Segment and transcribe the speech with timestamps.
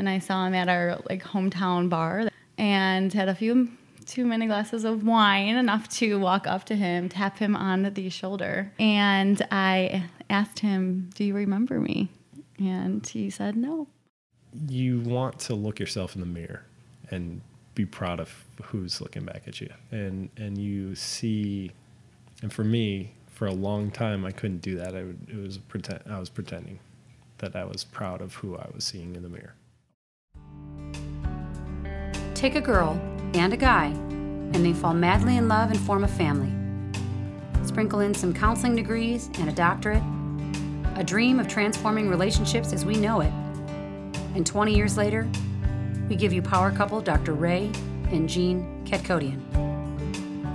[0.00, 3.68] and I saw him at our like hometown bar and had a few
[4.06, 8.08] too many glasses of wine, enough to walk up to him, tap him on the
[8.08, 12.08] shoulder, and I asked him, "Do you remember me?"
[12.58, 13.88] And he said, "No."
[14.68, 16.64] You want to look yourself in the mirror
[17.10, 17.42] and
[17.74, 21.72] be proud of who's looking back at you, and and you see,
[22.40, 24.96] and for me, for a long time, I couldn't do that.
[24.96, 26.78] I would, it was pretend I was pretending
[27.38, 29.54] that I was proud of who I was seeing in the mirror.
[32.40, 32.98] Take a girl
[33.34, 36.50] and a guy, and they fall madly in love and form a family.
[37.66, 40.02] Sprinkle in some counseling degrees and a doctorate,
[40.96, 43.30] a dream of transforming relationships as we know it.
[44.34, 45.28] And 20 years later,
[46.08, 47.34] we give you power couple Dr.
[47.34, 47.70] Ray
[48.10, 49.42] and Jean Ketkodian.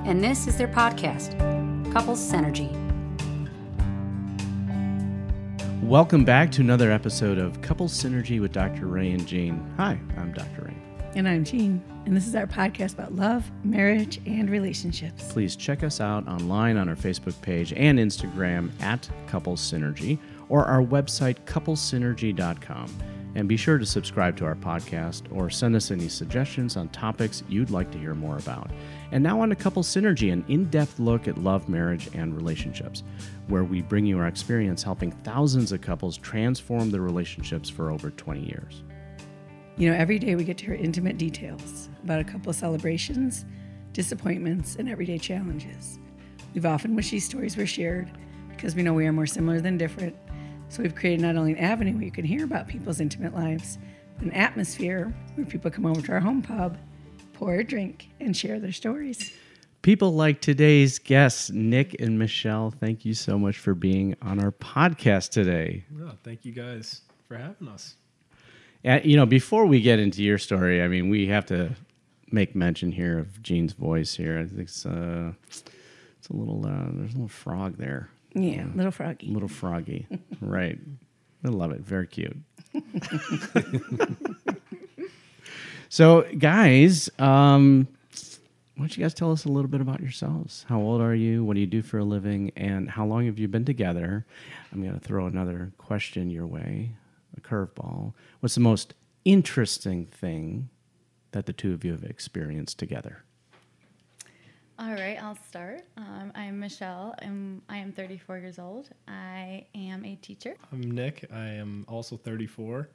[0.07, 1.40] And this is their podcast,
[1.93, 2.71] Couples Synergy.
[5.84, 8.88] Welcome back to another episode of Couples Synergy with Dr.
[8.88, 9.71] Ray and Jean.
[9.77, 10.63] Hi, I'm Dr.
[10.63, 10.74] Ray.
[11.15, 15.31] And I'm Jean, and this is our podcast about love, marriage, and relationships.
[15.31, 20.65] Please check us out online on our Facebook page and Instagram at Couples Synergy or
[20.65, 22.93] our website, couplesynergy.com.
[23.35, 27.43] And be sure to subscribe to our podcast or send us any suggestions on topics
[27.47, 28.70] you'd like to hear more about.
[29.13, 33.03] And now on to Couples Synergy, an in depth look at love, marriage, and relationships,
[33.47, 38.09] where we bring you our experience helping thousands of couples transform their relationships for over
[38.09, 38.84] 20 years.
[39.77, 43.43] You know, every day we get to hear intimate details about a couple's celebrations,
[43.91, 45.99] disappointments, and everyday challenges.
[46.54, 48.09] We've often wished these stories were shared
[48.49, 50.15] because we know we are more similar than different.
[50.70, 53.77] So we've created not only an avenue where you can hear about people's intimate lives,
[54.18, 56.77] but an atmosphere where people come over to our home pub,
[57.34, 59.34] pour a drink, and share their stories.
[59.81, 64.53] People like today's guests, Nick and Michelle, thank you so much for being on our
[64.53, 65.84] podcast today.
[66.01, 67.97] Oh, thank you guys for having us.
[68.85, 71.75] Uh, you know, before we get into your story, I mean, we have to
[72.31, 74.39] make mention here of Jean's voice here.
[74.39, 78.09] I think it's, uh, it's a little, uh, there's a little frog there.
[78.34, 79.28] Yeah, little froggy.
[79.28, 80.07] Little froggy.
[80.41, 80.78] right.
[81.44, 81.81] I love it.
[81.81, 82.38] Very cute.
[85.90, 87.88] so, guys, um,
[88.75, 90.66] why don't you guys tell us a little bit about yourselves?
[90.68, 91.45] How old are you?
[91.45, 92.51] What do you do for a living?
[92.57, 94.25] And how long have you been together?
[94.74, 96.91] I'm going to throw another question your way,
[97.38, 98.13] a curveball.
[98.40, 100.69] What's the most interesting thing
[101.31, 103.23] that the two of you have experienced together?
[104.78, 105.84] All right, I'll start.
[105.95, 108.90] Um, I'm Michelle, and I am 34 years old.
[109.07, 110.56] I am a teacher.
[110.74, 111.25] I'm Nick.
[111.31, 112.90] I am also 34,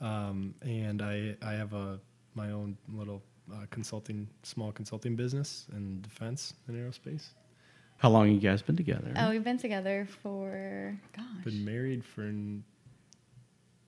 [0.00, 2.00] um, and I I have a
[2.34, 7.28] my own little uh, consulting, small consulting business in defense and aerospace.
[7.98, 9.12] How long have you guys been together?
[9.16, 12.64] Oh, we've been together for gosh, Been married for n-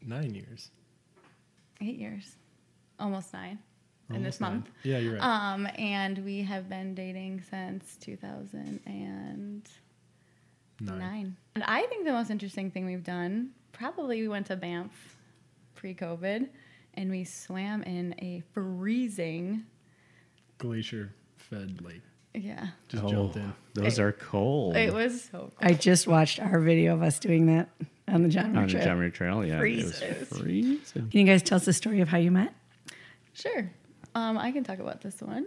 [0.06, 0.70] nine years.
[1.80, 2.36] eight years,
[2.98, 3.58] almost nine,
[4.10, 4.52] in this nine.
[4.52, 4.70] month.
[4.84, 5.22] Yeah, you're right.
[5.54, 9.62] Um, and we have been dating since 2009.
[10.80, 11.36] nine.
[11.54, 15.16] And I think the most interesting thing we've done, probably we went to Banff
[15.74, 16.48] pre-COVID,
[16.94, 19.64] and we swam in a freezing,
[20.58, 22.02] Glacier fed lake.
[22.34, 23.52] yeah, Just Oh, jumped in.
[23.74, 24.76] Those are cold.
[24.76, 25.52] it was so cool.
[25.60, 27.69] I just watched our video of us doing that
[28.08, 28.84] on the John on Muir the Trail.
[28.84, 29.54] John Muir Trail, yeah.
[29.56, 30.00] It Freezes.
[30.00, 31.08] was freezing.
[31.10, 32.54] Can you guys tell us the story of how you met?
[33.32, 33.70] Sure.
[34.14, 35.46] Um, I can talk about this one.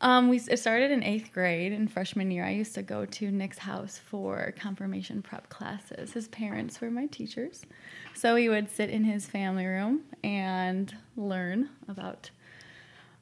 [0.00, 2.44] Um, we it started in eighth grade in freshman year.
[2.44, 6.12] I used to go to Nick's house for confirmation prep classes.
[6.12, 7.64] His parents were my teachers,
[8.14, 12.30] so we would sit in his family room and learn about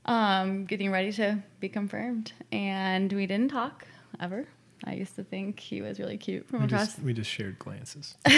[0.06, 2.32] um, getting ready to be confirmed.
[2.50, 3.86] And we didn't talk
[4.18, 4.46] ever.
[4.84, 7.58] I used to think he was really cute from We across just, we just shared
[7.58, 8.16] glances.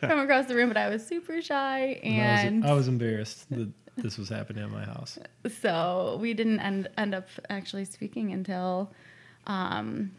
[0.00, 3.50] from across the room, but I was super shy And I, was, I was embarrassed
[3.50, 5.18] that this was happening at my house.
[5.60, 8.92] so we didn't end, end up actually speaking until
[9.46, 10.12] um,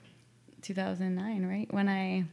[0.62, 2.24] 2009 right when i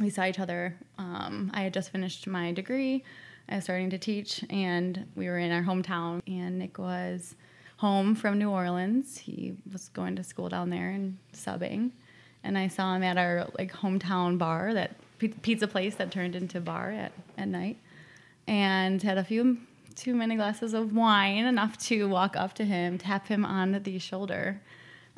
[0.00, 3.02] we saw each other um, i had just finished my degree
[3.48, 7.34] i was starting to teach and we were in our hometown and nick was
[7.78, 11.90] home from new orleans he was going to school down there and subbing
[12.46, 14.92] and i saw him at our like hometown bar that
[15.42, 17.76] pizza place that turned into bar at, at night
[18.46, 19.58] and had a few
[19.94, 23.98] too many glasses of wine, enough to walk up to him, tap him on the
[23.98, 24.60] shoulder.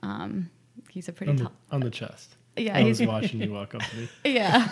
[0.04, 0.50] Um,
[0.88, 1.52] he's a pretty On the, tall.
[1.72, 2.36] on the chest.
[2.56, 4.08] Yeah, I was he's- watching you walk up to me.
[4.24, 4.69] Yeah,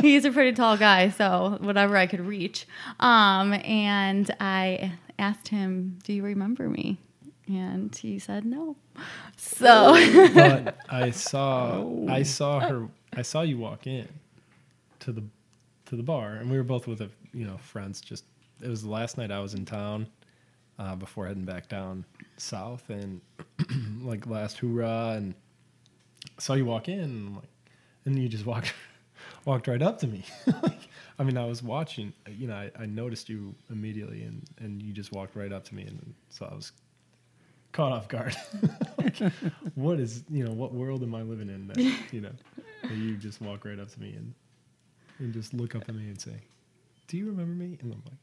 [0.00, 2.66] he's a pretty tall guy, so whatever I could reach.
[3.00, 6.98] Um, and I asked him, "Do you remember me?"
[7.48, 8.76] And he said no.
[9.36, 9.94] So
[10.34, 14.08] but I saw I saw her I saw you walk in
[15.00, 15.24] to the
[15.86, 18.24] to the bar and we were both with a you know friends just
[18.62, 20.08] it was the last night I was in town
[20.78, 22.04] uh, before heading back down
[22.36, 23.20] south, and
[24.02, 25.34] like last hoorah, and
[26.38, 27.48] saw you walk in, and, like,
[28.04, 28.72] and you just walked
[29.44, 30.24] walked right up to me.
[30.62, 34.82] like, I mean, I was watching, you know, I, I noticed you immediately, and and
[34.82, 36.72] you just walked right up to me, and so I was
[37.72, 38.36] caught off guard.
[38.98, 39.18] like,
[39.74, 41.78] what is you know what world am I living in that
[42.12, 42.32] you know
[42.82, 44.34] that you just walk right up to me and
[45.18, 46.40] and just look up at me and say,
[47.08, 48.18] "Do you remember me?" And I'm like,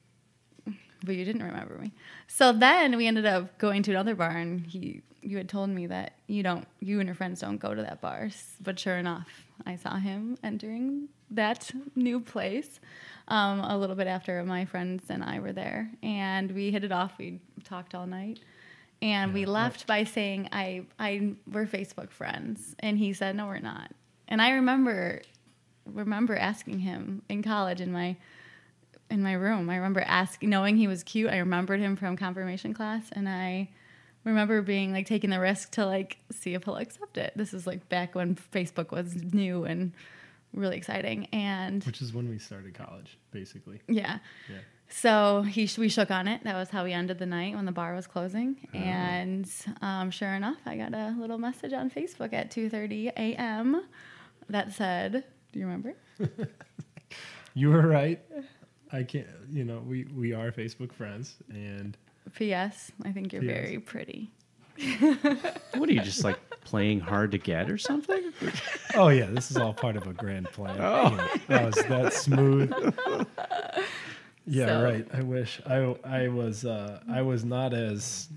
[1.03, 1.91] but you didn't remember me.
[2.27, 5.87] So then we ended up going to another bar, and he, you had told me
[5.87, 8.29] that you don't, you and your friends don't go to that bar.
[8.61, 9.27] But sure enough,
[9.65, 12.79] I saw him entering that new place
[13.27, 16.91] um, a little bit after my friends and I were there, and we hit it
[16.91, 17.13] off.
[17.17, 18.39] We talked all night,
[19.01, 19.47] and we Yeah.
[19.47, 23.91] left by saying, "I, I, we're Facebook friends," and he said, "No, we're not."
[24.27, 25.21] And I remember,
[25.85, 28.15] remember asking him in college in my
[29.11, 29.69] in my room.
[29.69, 31.29] I remember asking, knowing he was cute.
[31.29, 33.69] I remembered him from confirmation class, and I
[34.23, 37.33] remember being like taking the risk to like see if he'll accept it.
[37.35, 39.93] This is like back when Facebook was new and
[40.53, 43.79] really exciting, and which is when we started college, basically.
[43.87, 44.17] yeah.
[44.49, 44.57] Yeah.
[44.89, 46.43] So he sh- we shook on it.
[46.43, 48.55] That was how we ended the night when the bar was closing.
[48.73, 48.77] Oh.
[48.77, 49.49] And
[49.81, 53.83] um, sure enough, I got a little message on Facebook at 2:30 a.m.
[54.49, 55.95] that said, "Do you remember?"
[57.57, 58.19] You were right.
[58.91, 59.27] I can't.
[59.49, 61.97] You know, we we are Facebook friends, and
[62.35, 62.91] P.S.
[63.05, 63.55] I think you're P.S.
[63.55, 64.31] very pretty.
[65.75, 68.33] What are you just like playing hard to get or something?
[68.95, 70.77] oh yeah, this is all part of a grand plan.
[70.79, 71.37] Oh.
[71.47, 72.73] that was that smooth.
[74.45, 75.07] Yeah, So- right.
[75.13, 78.29] I wish I I was uh, I was not as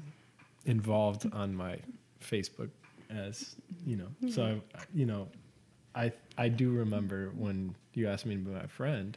[0.65, 1.79] involved on my
[2.23, 2.71] Facebook
[3.11, 3.57] as
[3.87, 4.09] you know.
[4.31, 5.29] So I, you know,
[5.95, 9.17] I I do remember when you asked me to be my friend,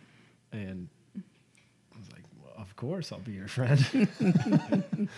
[0.51, 4.07] and I was like, well, of course I'll be your friend.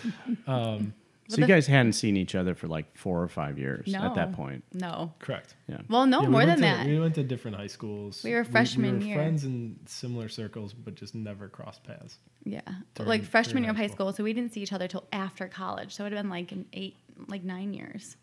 [0.46, 0.92] um,
[1.28, 4.32] So you guys hadn't seen each other for like four or five years at that
[4.34, 4.62] point.
[4.74, 5.12] No.
[5.20, 5.54] correct.
[5.68, 5.78] Yeah.
[5.88, 6.86] Well, no, Yeah, we more went than to- that.
[6.86, 8.22] We went to different high schools.
[8.22, 9.16] We were freshman we were year.
[9.16, 12.18] friends in similar circles, but just never crossed paths.
[12.44, 12.60] Yeah,
[12.94, 14.06] during- like freshman during year of high high school.
[14.12, 14.16] school.
[14.16, 15.94] So we didn't see each other till after college.
[15.94, 16.96] So it would have been like an eight,
[17.28, 18.16] like nine years.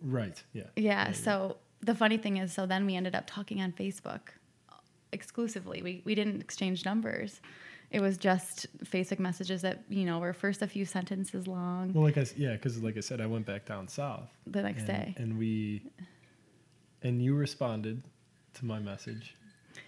[0.00, 0.40] Right.
[0.52, 0.64] Yeah.
[0.76, 1.10] Yeah.
[1.12, 4.20] So the funny thing is, so then we ended up talking on Facebook
[5.12, 5.82] exclusively.
[5.82, 7.40] We we didn't exchange numbers.
[7.94, 11.92] It was just Facebook messages that you know were first a few sentences long.
[11.92, 14.80] Well, like I yeah, because like I said, I went back down south The next
[14.80, 15.14] and, day.
[15.16, 15.82] and we
[17.02, 18.02] and you responded
[18.54, 19.36] to my message,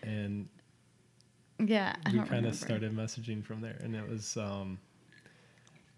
[0.05, 0.49] and
[1.59, 4.79] yeah, we kind of started messaging from there, and it was um,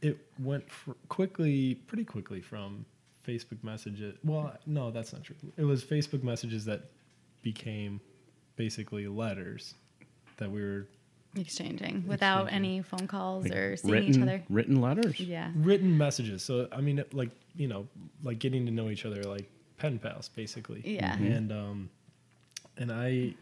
[0.01, 2.87] it went fr- quickly, pretty quickly from
[3.27, 4.17] Facebook messages.
[4.25, 5.37] Well, no, that's not true.
[5.59, 6.85] It was Facebook messages that
[7.43, 8.01] became
[8.57, 9.75] basically letters
[10.39, 10.87] that we were
[11.37, 12.71] exchanging without Exchanging.
[12.73, 14.43] any phone calls Like or seeing written, each other.
[14.49, 15.21] written letters.
[15.21, 15.51] Yeah.
[15.57, 16.43] written messages.
[16.43, 17.87] So I mean, like you know,
[18.23, 19.49] like getting to know each other, like
[19.79, 20.83] pen pals, basically.
[20.85, 21.17] Yeah.
[21.17, 21.37] Mhm.
[21.37, 21.91] And um,
[22.77, 23.35] and I,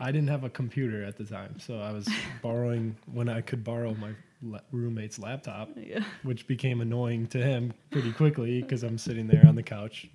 [0.00, 2.08] I didn't have a computer at the time, so I was
[2.42, 4.10] borrowing when I could borrow my
[4.42, 6.02] la- roommate's laptop, Yeah.
[6.24, 10.08] which became annoying to him pretty quickly because I'm sitting there on the couch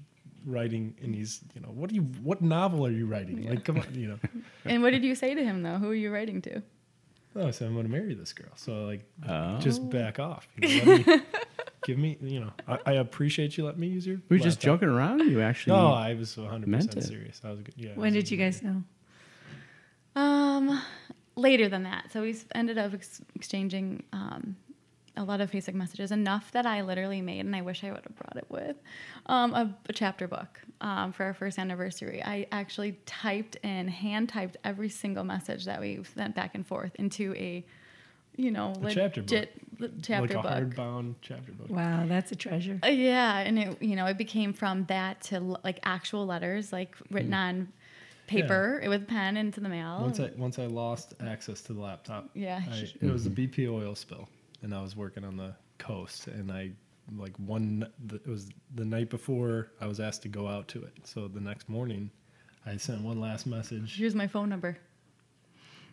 [0.46, 3.48] writing, and he's, you know, what do you, what novel are you writing?
[3.50, 4.20] Like, come on, you know.
[4.66, 5.78] And what did you say to him though?
[5.78, 6.62] Who are you writing to?
[7.38, 8.50] Oh, so I'm going to marry this girl.
[8.56, 9.58] So like, Oh.
[9.60, 10.48] just back off.
[10.62, 11.06] You know, me,
[11.86, 14.18] give me, you know, I, I appreciate you letting me use your.
[14.30, 15.20] We were just joking around.
[15.30, 15.74] You actually.
[15.78, 17.40] No, I was 100 percent serious.
[17.44, 17.74] I was good.
[17.78, 17.92] Yeah.
[17.96, 18.84] When did you guys know?
[20.16, 20.82] Um,
[21.36, 22.12] later than that.
[22.12, 24.56] So we ended up ex- exchanging um,
[25.18, 28.04] a lot of Facebook messages, enough that I literally made, and I wish I would
[28.04, 28.78] have brought it with,
[29.26, 32.24] um, a, a chapter book um, for our first anniversary.
[32.24, 36.96] I actually typed in, hand typed every single message that we sent back and forth
[36.96, 37.66] into a,
[38.36, 39.32] you know, A chapter book.
[39.32, 39.62] legit
[40.04, 40.76] chapter like a book.
[40.76, 41.70] hardbound chapter book.
[41.70, 42.80] Wow, that's a treasure.
[42.84, 46.72] Uh, yeah, and it you know it became from that to l- like actual letters,
[46.72, 47.68] like written on
[48.28, 50.00] paper with pen into the mail.
[50.02, 52.62] Once I once I lost access to the laptop, Yeah.
[52.72, 54.28] I, it was a BP oil spill,
[54.62, 56.72] and I was working on the coast, and I
[57.16, 57.88] like one.
[58.08, 61.28] The, it was the night before I was asked to go out to it, so
[61.28, 62.12] the next morning,
[62.66, 63.98] I sent one last message.
[63.98, 64.78] Here's my phone number.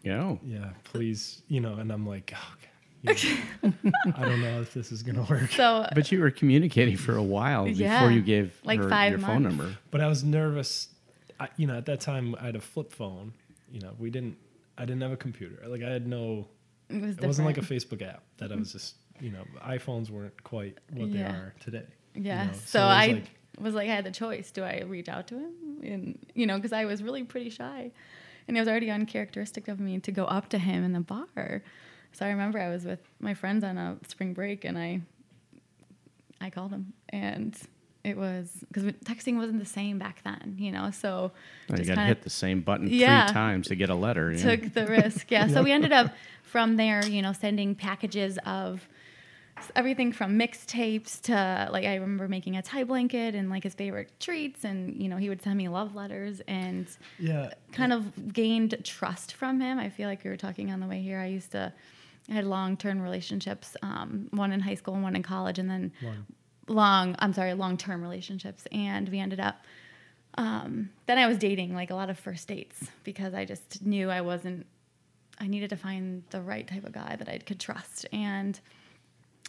[0.02, 0.36] Yeah.
[0.44, 2.54] Yeah, please, you know, and I'm like, oh,
[3.02, 3.14] you
[3.62, 3.72] know,
[4.16, 5.50] I don't know if this is gonna work.
[5.50, 8.88] So uh, But you were communicating for a while Yeah, before you gave like her
[8.88, 9.76] five your phone number.
[9.90, 10.88] But I was nervous.
[11.40, 13.32] I, you know, at that time I had a flip phone.
[13.72, 14.36] You know, we didn't.
[14.76, 15.62] I didn't have a computer.
[15.66, 16.48] Like I had no.
[16.88, 17.62] It was It wasn't like a.
[17.62, 18.96] Facebook app that I was just.
[19.20, 21.84] You know, iPhones weren't quite what they are today.
[22.14, 22.46] you Yeah.
[22.46, 24.50] know, So, it was I like- was like, I had the choice.
[24.50, 25.52] Do I reach out to him?
[25.84, 27.92] And you know, because I was really pretty shy,
[28.48, 31.62] and it was already uncharacteristic of me to go up to him in the bar.
[32.12, 35.00] So I remember I was with my friends on a spring break, and I
[36.40, 37.56] I called him, and
[38.02, 40.90] it was because texting wasn't the same back then, you know.
[40.90, 41.32] So
[41.70, 43.26] Well, you got to hit the same button Yeah.
[43.26, 44.30] three times to get a letter.
[44.32, 44.42] yeah.
[44.56, 45.30] took the risk.
[45.30, 45.46] Yeah.
[45.46, 46.12] So we ended up
[46.54, 48.88] from there, you know, sending packages of
[49.74, 54.12] everything from mixtapes to like I remember making a tie blanket and like his favorite
[54.20, 56.86] treats, and you know he would send me love letters and
[57.18, 57.50] Yeah.
[57.72, 59.80] kind of gained trust from him.
[59.80, 61.18] I feel like we were talking on the way here.
[61.18, 61.72] I used to,
[62.30, 65.68] I had long term relationships, um, one in high school and one in college, and
[65.68, 66.24] then Long.
[66.68, 68.64] long, I'm sorry, long term relationships.
[68.70, 69.56] And we ended up,
[70.38, 74.08] um, then I was dating like a lot of first dates because I just knew
[74.08, 74.66] I wasn't,
[75.40, 78.06] I needed to find the right type of guy that I could trust.
[78.12, 78.58] And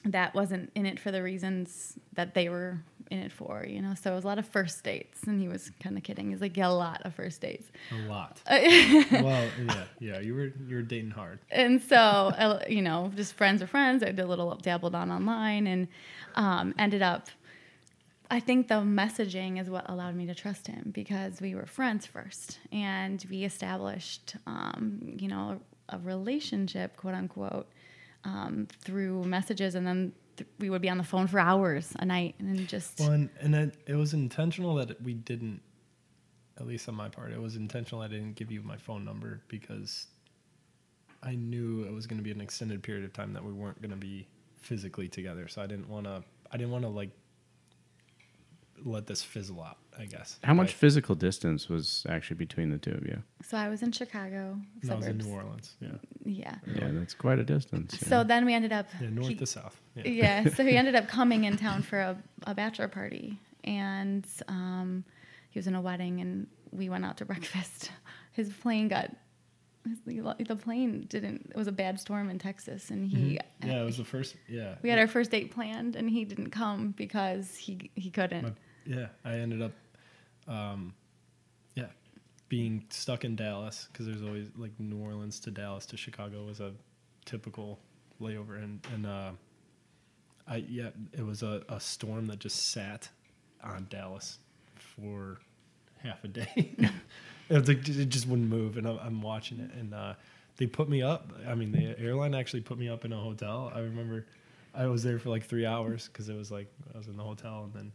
[0.03, 2.79] that wasn't in it for the reasons that they were
[3.11, 3.93] in it for, you know?
[3.95, 5.23] So it was a lot of first dates.
[5.23, 6.29] And he was kind of kidding.
[6.31, 7.67] He's like, yeah, a lot of first dates.
[7.91, 8.41] A lot.
[8.49, 10.19] well, yeah, yeah.
[10.19, 11.39] You were you were dating hard.
[11.51, 15.11] and so uh, you know just friends are friends i did a little dabbled on
[15.11, 15.87] online and
[16.35, 17.27] um, ended up
[18.31, 22.05] i think the messaging is what allowed me to trust him because we were friends
[22.05, 27.67] first and we established um, you know a, relationship quote unquote
[28.23, 32.05] um, through messages and then th- we would be on the phone for hours a
[32.05, 35.61] night and just Well, and, and it, it was intentional that we didn't,
[36.57, 39.41] at least on my part, it was intentional I didn't give you my phone number
[39.47, 40.07] because
[41.21, 43.81] I knew it was going to be an extended period of time that we weren't
[43.81, 44.27] going to be
[44.57, 45.47] physically together.
[45.47, 47.09] So I didn't want to, I didn't want to like
[48.83, 50.37] let this fizzle out, I guess.
[50.43, 50.75] How much Right?
[50.75, 53.21] physical distance was actually between the two of you?
[53.43, 55.75] so i was in chicago And I was in suburbs New Orleans.
[55.79, 55.89] Yeah.
[56.25, 57.97] yeah Yeah, that's quite a distance.
[58.01, 58.09] yeah.
[58.09, 59.79] so then we ended up Yeah, north he- to south.
[59.95, 60.07] Yeah.
[60.07, 62.17] yeah so he ended up coming in town for a,
[62.47, 65.03] a bachelor party and um,
[65.51, 67.91] he was in a wedding and we went out to breakfast
[68.31, 69.09] his plane got
[69.87, 69.99] his,
[70.47, 73.69] the plane didn't it was a bad storm in texas and he Mm-hmm.
[73.69, 74.35] Yeah, it was the first.
[74.47, 74.75] Yeah.
[74.83, 78.51] we had our first date planned and he didn't come because he he couldn't My,
[78.85, 79.71] yeah, I ended up,
[80.47, 80.93] um,
[81.75, 81.87] yeah,
[82.49, 86.59] being stuck in Dallas because there's always like New Orleans to Dallas to Chicago was
[86.59, 86.71] a
[87.25, 87.79] typical
[88.21, 89.31] layover, and and uh,
[90.47, 93.09] I yeah, it was a, a storm that just sat
[93.63, 94.37] on Dallas
[94.75, 95.39] for
[96.03, 96.75] half a day.
[97.49, 100.13] it, like, it just wouldn't move, and I'm, I'm watching it, and uh,
[100.57, 101.33] they put me up.
[101.47, 103.71] I mean, the airline actually put me up in a hotel.
[103.73, 104.25] I remember.
[104.77, 107.23] I was there for like three hours because it was like I was in the
[107.23, 107.91] hotel and then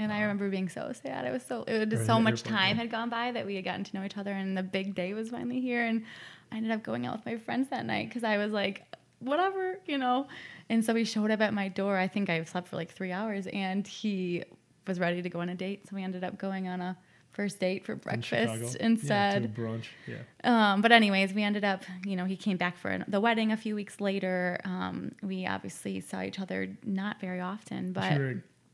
[0.00, 1.26] And I remember being so sad.
[1.26, 2.82] It was so it was so much time yeah.
[2.82, 5.12] had gone by that we had gotten to know each other, and the big day
[5.12, 5.84] was finally here.
[5.84, 6.04] And
[6.50, 8.82] I ended up going out with my friends that night because I was like,
[9.18, 10.26] whatever, you know.
[10.70, 11.98] And so he showed up at my door.
[11.98, 14.42] I think I slept for like three hours, and he
[14.86, 15.86] was ready to go on a date.
[15.86, 16.96] So we ended up going on a
[17.32, 19.42] first date for breakfast Yeah, instead.
[19.42, 19.84] to brunch.
[20.06, 20.22] Yeah.
[20.44, 23.52] Um, but anyways, we ended up, you know, he came back for an, the wedding
[23.52, 24.58] a few weeks later.
[24.64, 28.18] Um, we obviously saw each other not very often, but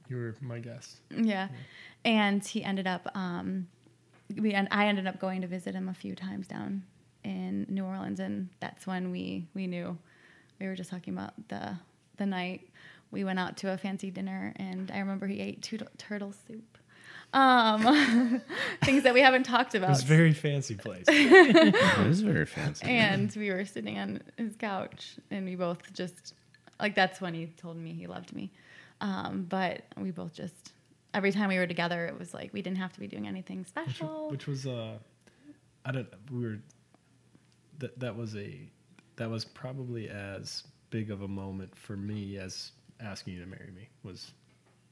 [0.08, 0.96] you were my guest.
[1.10, 1.48] yeah.
[2.04, 3.66] And he ended up, um,
[4.36, 6.82] we and I ended up going to visit him a few times down
[7.24, 9.96] in New Orleans, and that's when we we knew.
[10.60, 11.76] We were just talking about the
[12.16, 12.68] the night
[13.10, 16.78] we went out to a fancy dinner, and I remember he ate tu- turtle soup.
[17.32, 18.40] Um,
[18.84, 19.90] things that we haven't talked about.
[19.90, 21.04] was a very fancy place.
[21.08, 21.74] It
[22.06, 22.86] is very fancy.
[22.86, 26.34] and we were sitting on his couch and we both just
[26.80, 28.52] like that's when he told me he loved me
[29.00, 30.72] um, but we both just
[31.14, 33.64] every time we were together it was like we didn't have to be doing anything
[33.64, 34.96] special which was uh
[35.84, 36.58] I don't we were
[37.78, 38.58] that that was a
[39.16, 43.70] that was probably as big of a moment for me as asking you to marry
[43.74, 44.32] me was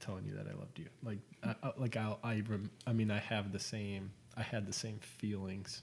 [0.01, 0.87] telling you that I loved you.
[1.03, 4.67] Like I, I- like I I rem, I mean I have the same I had
[4.67, 5.83] the same feelings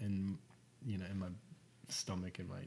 [0.00, 0.38] in
[0.84, 1.28] you know in my
[1.88, 2.62] stomach and my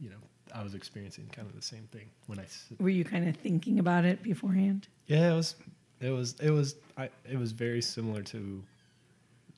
[0.00, 0.16] you know
[0.54, 2.44] I was experiencing kind of the same thing when I.
[2.78, 4.88] Were you kind of thinking about it beforehand?
[5.06, 5.56] Yeah, it was.
[6.00, 6.34] It was.
[6.40, 6.76] It was.
[6.96, 7.10] I.
[7.30, 8.62] It was very similar to,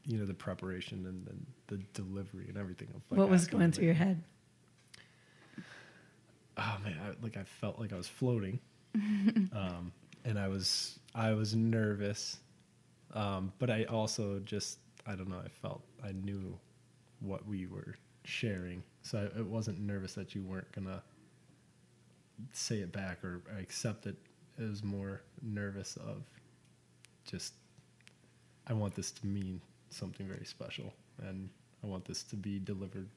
[0.07, 2.88] you know, the preparation and then the delivery and everything.
[2.95, 4.23] Of like what was going through your head?
[6.57, 8.59] Oh man, I, like I felt like I was floating,
[8.95, 9.92] um,
[10.25, 10.99] and I was.
[11.14, 12.38] I was nervous,
[13.14, 14.78] um, but I also just.
[15.07, 15.40] I don't know.
[15.45, 15.83] I felt.
[16.04, 16.59] I knew
[17.21, 21.02] what we were sharing, so I, it wasn't nervous that you weren't gonna
[22.52, 24.16] say it back or accept it.
[24.58, 26.22] It was more nervous of
[27.24, 27.54] just
[28.66, 30.92] I want this to mean something very special
[31.26, 31.48] and
[31.82, 33.08] I want this to be delivered.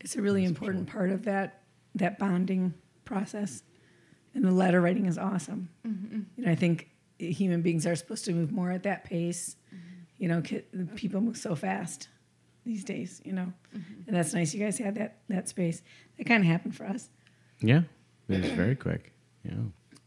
[0.00, 0.98] It's a really important sure.
[0.98, 1.62] part of that
[1.96, 3.62] that bonding process,
[4.34, 5.68] and the letter writing is awesome.
[5.86, 6.20] Mm-hmm.
[6.36, 9.56] You know, I think human beings are supposed to move more at that pace.
[9.74, 9.86] Mm-hmm.
[10.18, 12.08] You know, people move so fast.
[12.70, 13.52] These days, you know.
[13.72, 14.54] And that's nice.
[14.54, 15.82] You guys had that that space.
[16.18, 17.08] That kind of happened for us.
[17.60, 17.82] Yeah,
[18.28, 19.12] it was very quick.
[19.44, 19.54] Yeah.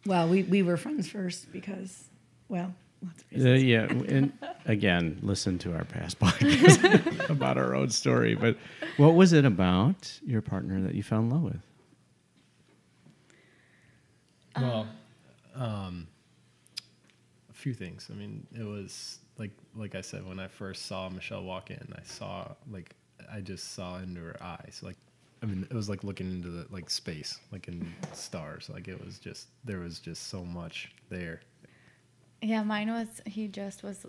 [0.06, 2.10] Well, we we were friends first because,
[2.48, 2.74] well,
[3.06, 4.32] lots of Uh, yeah, and
[4.66, 8.34] again, listen to our past podcast about our own story.
[8.36, 8.56] But
[8.96, 11.62] what was it about your partner that you fell in love with?
[14.56, 14.88] Well,
[15.56, 16.08] um,
[17.50, 18.10] a few things.
[18.12, 21.94] I mean, it was like like I said when I first saw Michelle walk in,
[21.98, 22.96] I saw like
[23.32, 24.82] I just saw into her eyes.
[24.84, 24.98] Like
[25.42, 28.70] I mean, it was like looking into the like space, like in stars.
[28.72, 31.42] Like it was just there was just so much there.
[32.42, 34.06] Yeah, mine was he just was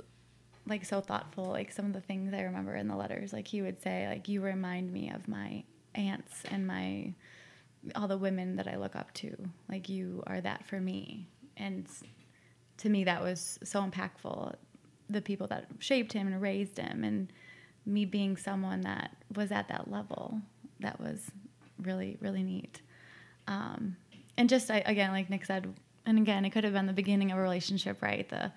[0.66, 1.46] like so thoughtful.
[1.46, 4.28] Like some of the things I remember in the letters, like he would say, like
[4.28, 5.64] you remind me of my
[5.94, 7.14] aunts and my
[7.94, 9.36] all the women that I look up to.
[9.68, 11.86] Like you are that for me, and
[12.78, 14.54] to me that was so impactful.
[15.10, 17.32] The people that shaped him and raised him, and
[17.86, 20.40] me being someone that was at that level,
[20.80, 21.30] that was
[21.80, 22.80] really really neat.
[23.46, 23.96] Um,
[24.36, 25.72] and just I, again, like Nick said,
[26.06, 28.28] and again, it could have been the beginning of a relationship, right?
[28.28, 28.52] The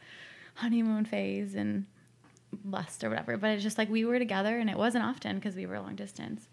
[0.56, 1.86] honeymoon phase and
[2.66, 3.38] lust or whatever.
[3.38, 5.96] But it's just like we were together, and it wasn't often because we were long
[5.96, 6.48] distance.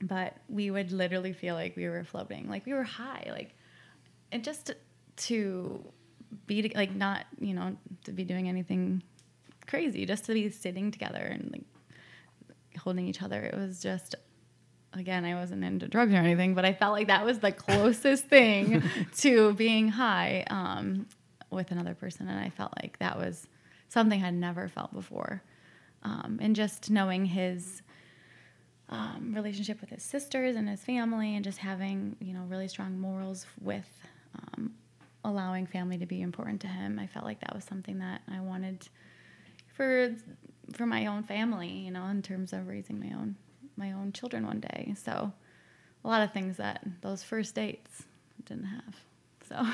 [0.00, 3.54] But we would literally feel like we were floating, like we were high, like,
[4.32, 4.72] and just
[5.16, 5.84] to
[6.46, 9.02] be to- like not, you know, to be doing anything
[9.66, 13.42] crazy, just to be sitting together and like holding each other.
[13.42, 14.14] It was just
[14.92, 18.26] again, I wasn't into drugs or anything, but I felt like that was the closest
[18.26, 18.82] thing
[19.18, 21.06] to being high um,
[21.50, 22.28] with another person.
[22.28, 23.46] And I felt like that was
[23.88, 25.42] something I'd never felt before.
[26.02, 27.82] Um, and just knowing his
[28.88, 32.98] um, relationship with his sisters and his family, and just having, you know, really strong
[32.98, 33.86] morals with
[34.34, 34.72] um,
[35.24, 38.40] allowing family to be important to him, I felt like that was something that I
[38.40, 38.88] wanted
[39.74, 40.14] for
[40.72, 43.36] for my own family, you know, in terms of raising my own
[43.76, 44.94] my own children one day.
[45.02, 45.32] So
[46.04, 48.04] a lot of things that those first dates
[48.44, 48.96] didn't have.
[49.48, 49.66] So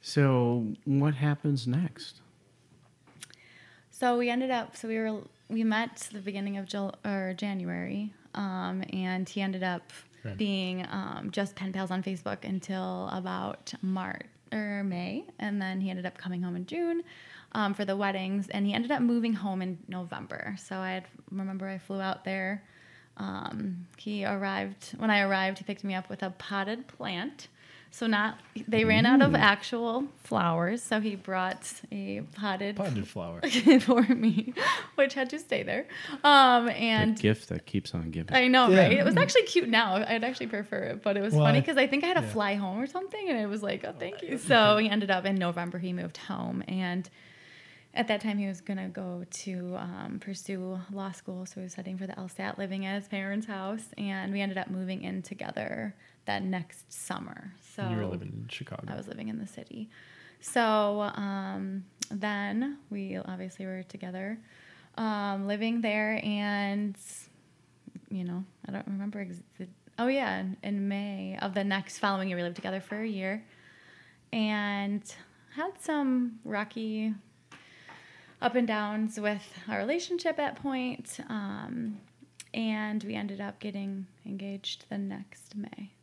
[0.00, 2.20] So, what happens next?
[3.90, 8.12] so we ended up so we were we met the beginning of Jul- or January
[8.34, 9.92] um, and he ended up
[10.24, 10.36] Right.
[10.36, 15.90] being um, just pen pals on Facebook until about March or May and then he
[15.90, 17.02] ended up coming home in June
[17.52, 21.68] um, for the weddings and he ended up moving home in November so I remember
[21.68, 22.62] I flew out there
[23.16, 27.48] um, he arrived when I arrived he picked me up with a potted plant
[27.96, 33.40] so not they ran out of actual flowers so he brought a potted Potted flower.
[33.80, 34.52] for me,
[34.96, 35.86] which had to stay there.
[36.24, 38.34] Um, The and gift that keeps on giving.
[38.34, 38.78] I know, Yeah.
[38.80, 38.92] right?
[38.98, 39.94] It was actually cute now.
[39.94, 42.22] I'd actually prefer it, but it was Well, funny because I think I had to
[42.22, 42.30] yeah.
[42.30, 44.38] fly home or something, and it was like, oh, thank you.
[44.50, 45.78] So he ended up in November.
[45.78, 47.08] He moved home, and
[47.94, 51.46] at that time he was gonna go to um, pursue law school.
[51.46, 54.58] So he was studying for the LSAT, living at his parents' house, and we ended
[54.58, 55.94] up moving in together
[56.26, 57.52] that next summer.
[57.74, 58.84] So you were living in Chicago.
[58.88, 59.90] I was living in the city.
[60.40, 64.38] So um, then we obviously were together,
[64.98, 66.96] um, living there, and
[68.10, 69.20] you know, I don't remember.
[69.20, 69.66] Ex- the,
[69.98, 73.08] oh yeah, in, in May of the next following year, we lived together for a
[73.08, 73.44] year,
[74.32, 75.02] and
[75.56, 77.14] had some rocky
[78.42, 81.18] up and downs with our relationship at point.
[81.28, 81.98] Um,
[82.52, 85.93] and we ended up getting engaged the next May.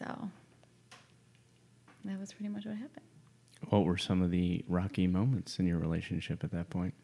[0.00, 0.30] So
[2.04, 3.04] that was pretty much what happened.
[3.68, 6.94] What were some of the rocky moments in your relationship at that point?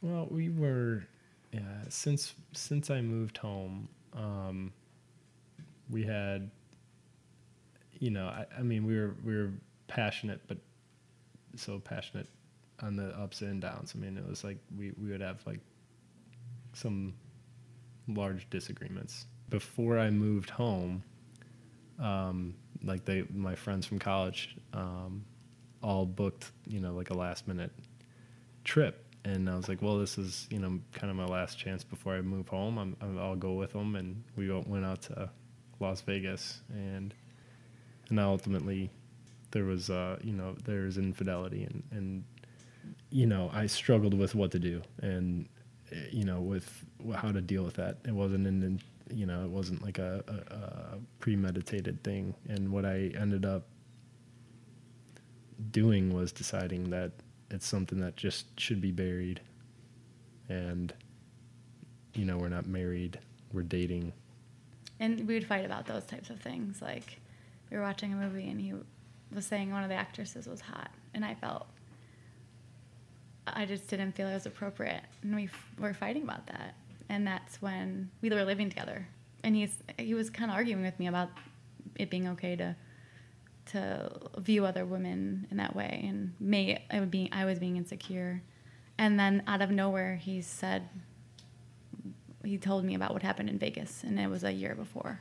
[0.00, 1.04] Well, we were,
[1.52, 1.60] yeah.
[1.88, 4.72] Since since I moved home, um,
[5.90, 6.50] we had,
[7.98, 9.50] you know, I, I mean, we were we were
[9.88, 10.58] passionate, but
[11.56, 12.28] so passionate
[12.82, 13.94] on the ups and downs.
[13.96, 15.60] I mean, it was like we we would have like
[16.72, 17.14] some
[18.06, 21.02] large disagreements before I moved home.
[21.98, 25.24] Um, like they, my friends from college, um,
[25.82, 27.72] all booked, you know, like a last minute
[28.64, 31.82] trip and I was like, well, this is you know kind of my last chance
[31.82, 32.78] before I move home.
[32.78, 35.30] I'm, I'm I'll go with them, and we went out to
[35.80, 37.12] Las Vegas, and
[38.08, 38.90] and ultimately
[39.50, 42.24] there was uh you know there was infidelity, and and
[43.10, 45.48] you know I struggled with what to do, and
[45.90, 46.84] eh, you know with
[47.16, 47.98] how to deal with that.
[48.06, 48.80] It wasn't an
[49.12, 53.66] you know it wasn't like a, a, a premeditated thing, and what I ended up
[55.70, 57.12] doing was deciding that
[57.50, 59.40] it's something that just should be buried.
[60.48, 60.92] And
[62.14, 63.18] you know we're not married
[63.52, 64.12] we're dating.
[65.00, 66.80] And we would fight about those types of things.
[66.80, 67.18] Like
[67.70, 68.74] we were watching a movie and he
[69.34, 71.66] was saying one of the actresses was hot, and I felt
[73.46, 76.74] I just didn't feel it was appropriate, and we f- were fighting about that.
[77.08, 79.06] And that's when we were living together,
[79.44, 81.28] and he's he was kind of arguing with me about
[81.94, 82.76] it being okay to
[83.66, 87.76] to view other women in that way, and may I would be I was being
[87.76, 88.42] insecure,
[88.98, 90.88] and then out of nowhere he said
[92.44, 95.20] he told me about what happened in Vegas, and it was a year before.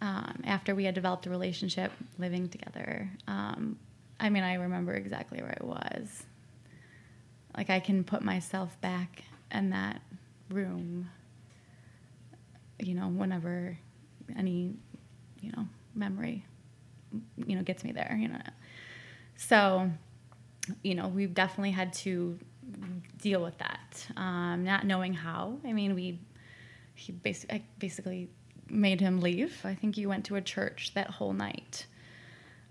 [0.00, 3.10] Um, after we had developed a relationship, living together.
[3.26, 3.78] Um,
[4.20, 6.24] I mean, I remember exactly where I was.
[7.56, 10.00] Like I can put myself back in that
[10.50, 11.10] room.
[12.80, 13.76] You know, whenever
[14.36, 14.74] any,
[15.40, 16.44] you know, memory,
[17.46, 18.16] you know, gets me there.
[18.20, 18.38] You know,
[19.36, 19.90] so,
[20.82, 22.38] you know, we've definitely had to
[23.20, 25.58] deal with that, um, not knowing how.
[25.64, 26.20] I mean, we
[26.94, 28.28] he basically basically
[28.68, 29.60] made him leave.
[29.64, 31.86] I think you went to a church that whole night,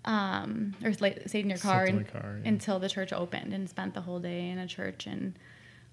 [0.04, 2.48] um, or stayed in your car, in car, yeah.
[2.48, 5.06] until the church opened, and spent the whole day in a church.
[5.06, 5.38] And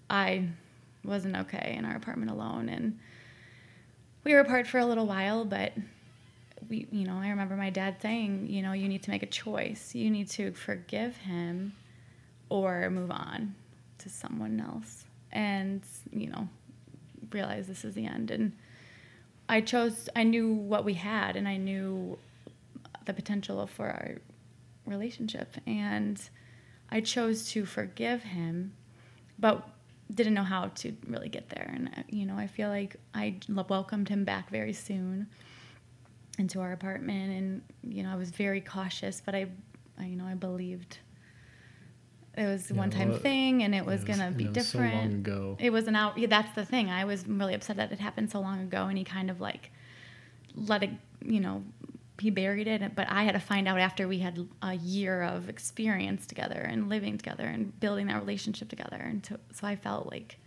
[0.10, 0.50] I
[1.06, 3.00] wasn't okay in our apartment alone, and
[4.24, 5.74] we were apart for a little while, but
[6.68, 9.28] we, you know, I remember my dad saying, you know, you need to make a
[9.28, 9.94] choice.
[9.94, 11.74] You need to forgive him
[12.50, 13.56] or move on
[14.00, 16.48] to someone else and, you know,
[17.32, 18.32] realize this is the end.
[18.32, 18.54] And
[19.48, 22.18] I chose, I knew what we had and I knew
[23.06, 24.16] the potential for our
[24.86, 25.56] relationship.
[25.68, 26.20] And
[26.90, 28.74] I chose to forgive him,
[29.38, 29.68] but
[30.14, 31.70] didn't know how to really get there.
[31.74, 33.38] And, uh, you know, I feel like I
[33.68, 35.28] welcomed him back very soon
[36.38, 37.32] into our apartment.
[37.32, 37.62] And,
[37.94, 39.48] you know, I was very cautious, but I,
[40.00, 41.00] I you know, I believed
[42.38, 44.50] it was a Yeah, one time well, thing and it was going to be know,
[44.50, 44.94] so different.
[44.94, 45.58] long ago.
[45.60, 46.18] It was an out.
[46.18, 46.90] Yeah, that's the thing.
[46.90, 49.72] I was really upset that it happened so long ago, and he kind of like
[50.56, 50.90] let it.
[51.24, 51.64] You know,
[52.20, 52.96] he buried it.
[52.96, 56.90] But I had to find out after we had a year of experience together and
[56.90, 60.38] living together and building that relationship together, and to, so I felt like.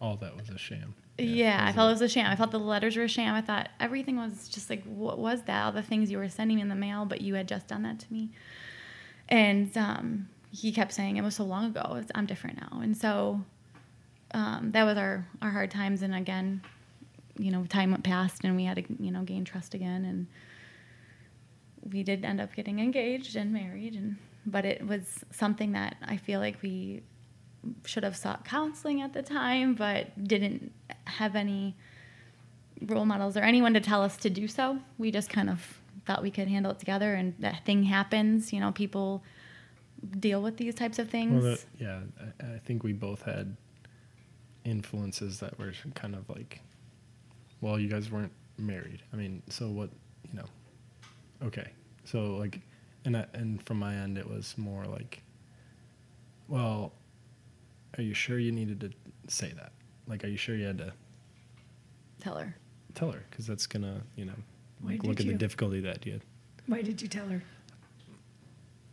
[0.00, 0.94] All that was a sham.
[1.20, 2.30] Yeah, I felt it was a sham.
[2.30, 3.34] I thought the letters were a sham.
[3.34, 5.64] I thought everything was just like, what was that?
[5.64, 7.82] All the things you were sending me in the mail, but you had just done
[7.82, 8.30] that to me.
[9.28, 11.96] And um, he kept saying it was so long ago.
[11.98, 12.80] It's, I'm different now.
[12.80, 13.42] And so
[14.32, 16.02] um, that was our, our hard times.
[16.02, 16.62] And again,
[17.36, 20.04] you know, time went past and we had to, you know, gain trust again.
[20.04, 20.28] And
[21.82, 23.94] we did end up getting engaged and married.
[23.94, 27.02] And but it was something that I feel like we
[27.84, 30.72] should have sought counseling at the time, but didn't
[31.04, 31.76] have any
[32.82, 34.78] role models or anyone to tell us to do so.
[34.96, 38.52] We just kind of thought we could handle it together, and that thing happens.
[38.52, 39.22] You know, people
[40.18, 41.42] deal with these types of things.
[41.42, 42.00] Well, that, yeah,
[42.40, 43.56] I, I think we both had
[44.64, 46.60] influences that were kind of like,
[47.60, 49.02] well, you guys weren't married.
[49.12, 49.90] I mean, so what,
[51.44, 51.70] okay.
[52.04, 52.60] So like,
[53.04, 55.22] and I, and from my end, it was more like,
[56.48, 56.92] well,
[57.96, 58.90] are you sure you needed to
[59.28, 59.72] say that?
[60.06, 60.92] Like, are you sure you had to
[62.20, 62.54] Tell her.
[62.94, 63.22] tell her?
[63.30, 64.32] Because that's gonna, you know,
[64.80, 66.20] Why like, did look at the difficulty that you.
[66.66, 67.42] Why did you tell her?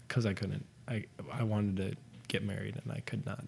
[0.08, 0.66] Because I couldn't.
[0.88, 1.94] I I wanted to
[2.28, 3.44] get married, and I could not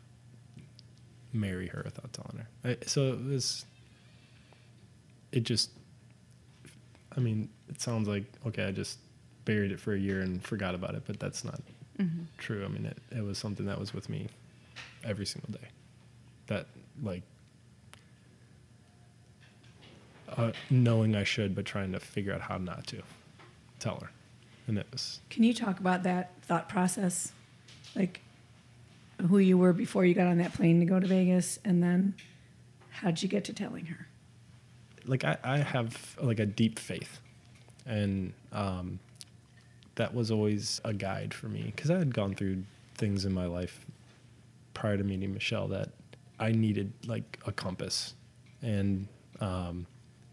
[1.34, 2.48] marry her without telling her.
[2.72, 3.66] I, so it was.
[5.32, 5.70] It just.
[7.18, 8.66] I mean, it sounds like okay.
[8.66, 9.00] I just
[9.44, 11.60] buried it for a year and forgot about it, but that's not
[12.00, 12.26] Mm-hmm.
[12.38, 12.64] true.
[12.64, 14.28] I mean, it, it was something that was with me
[15.04, 15.68] every single day.
[16.46, 16.68] That
[17.02, 17.24] like.
[20.30, 23.02] Uh, knowing I should, but trying to figure out how not to
[23.80, 24.10] tell her,
[24.68, 27.32] and it was Can you talk about that thought process?
[27.96, 28.22] Like
[29.30, 32.14] who you were before you got on that plane to go to Vegas and then
[32.92, 34.07] how'd you get to telling her?
[35.08, 37.20] Like I, I have like a deep faith.
[37.86, 39.00] And um,
[39.96, 42.64] that was always a guide for me because i had gone through
[42.96, 43.86] things in my life
[44.74, 45.90] prior to meeting michelle that
[46.40, 48.14] i needed like a compass.
[48.62, 49.08] And
[49.40, 49.86] um,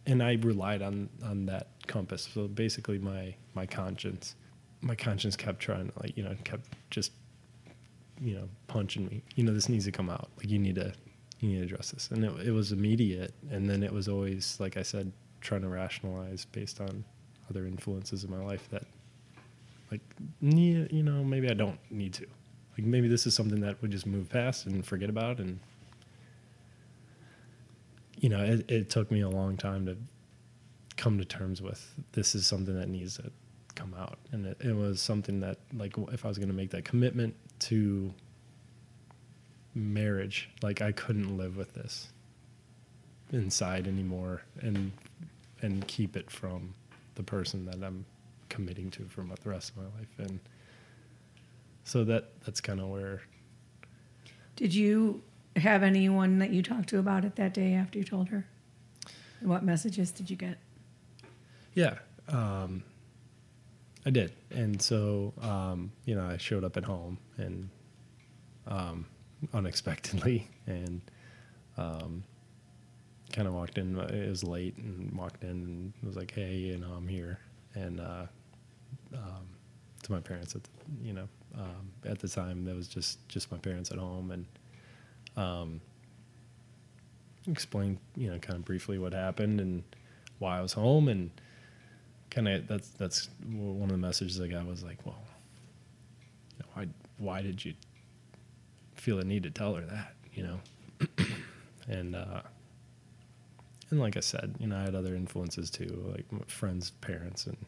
[0.07, 2.29] and i relied on on that compass.
[2.33, 4.35] So basically my my conscience
[4.81, 7.13] my conscience kept trying like you know kept just
[8.21, 9.23] you know punching me.
[9.35, 10.29] You know this needs to come out.
[10.37, 10.93] Like you need to
[11.45, 13.35] you need to address this and it, it was immediate.
[13.51, 17.05] And then it was always like i said trying to rationalize based on
[17.51, 18.85] other influences in my life that
[19.91, 20.01] like
[20.41, 22.27] yeah, you know maybe i don't need to.
[22.77, 25.39] Like maybe this is something that would just move past and forget about.
[25.39, 25.61] And
[28.17, 29.97] you know it, it took me a long time to
[30.97, 33.31] come to terms with this is something that needs to
[33.75, 34.19] come out.
[34.33, 37.35] And it, it was something that like if i was going to make that commitment
[37.61, 38.13] to
[39.75, 42.09] marriage like i couldn't live with this
[43.33, 44.93] inside anymore and
[45.63, 46.75] and keep it from
[47.17, 48.05] the person that i'm
[48.49, 50.39] committing to for the rest of my life and
[51.85, 53.23] so that that's kind of where
[54.57, 55.23] Did you
[55.57, 58.47] have anyone that you talked to about it that day after you told her?
[59.41, 60.59] And what messages did you get?
[61.75, 62.83] Yeah, um,
[64.07, 67.69] I did, and so um, you know, I showed up at home and
[68.67, 69.07] um,
[69.53, 71.01] unexpectedly, and
[71.77, 72.25] um,
[73.33, 73.99] kind of walked in.
[73.99, 77.39] It was late, and walked in and was like, "Hey, you know, I'm here,"
[77.75, 78.27] and uh,
[79.15, 79.47] um,
[80.03, 80.71] to my parents at the,
[81.03, 81.29] you know
[81.59, 84.47] um, at the time that was just just my parents at home and
[85.37, 85.81] um,
[87.49, 89.83] explained you know kind of briefly what happened and
[90.39, 91.31] why I was home and
[92.31, 95.23] kind of that's that's one of the messages I got was like well
[96.75, 97.75] why why did you
[99.05, 100.59] feel the need to tell her that you know
[101.89, 102.41] and uh,
[103.91, 107.59] and like I said you know I had other influences too like friends parents and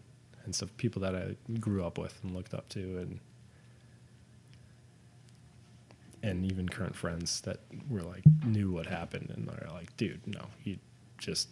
[0.45, 3.21] and stuff people that I grew up with and looked up to and
[6.23, 10.41] and even current friends that were like knew what happened and they're like, dude, no,
[10.65, 10.79] you
[11.19, 11.49] just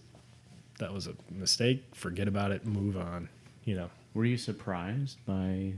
[0.79, 1.85] that was a mistake.
[1.94, 2.66] Forget about it.
[2.66, 3.29] Move on.
[3.64, 3.90] You know.
[4.14, 5.75] Were you surprised by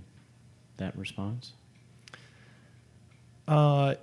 [0.77, 1.53] that response?
[3.47, 3.95] Uh,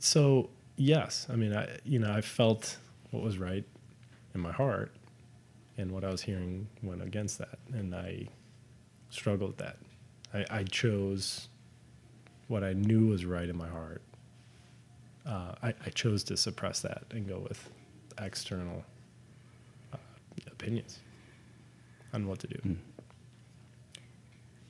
[0.00, 1.26] so yes.
[1.30, 2.76] I mean, I you know I felt
[3.10, 3.64] what was right
[4.34, 4.92] in my heart,
[5.76, 8.28] and what I was hearing went against that, and I
[9.10, 9.76] struggled with that.
[10.32, 11.48] I, I chose
[12.48, 14.02] what I knew was right in my heart
[15.26, 17.70] uh, I, I, chose to suppress that and go with
[18.20, 18.84] external
[19.92, 19.96] uh,
[20.46, 20.98] opinions
[22.12, 22.58] on what to do.
[22.66, 22.76] Mm.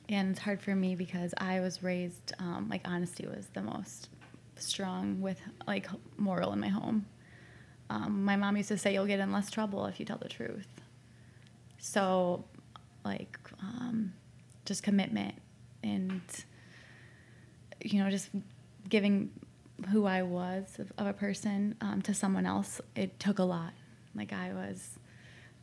[0.09, 4.09] And it's hard for me because I was raised um, like honesty was the most
[4.57, 5.87] strong with like
[6.17, 7.05] moral in my home.
[7.89, 10.29] Um, my mom used to say you'll get in less trouble if you tell the
[10.29, 10.67] truth.
[11.77, 12.45] So,
[13.03, 14.13] like, um,
[14.65, 15.35] just commitment
[15.83, 16.21] and
[17.83, 18.29] you know just
[18.87, 19.29] giving
[19.89, 23.73] who I was of, of a person um, to someone else, it took a lot.
[24.15, 24.99] Like I was,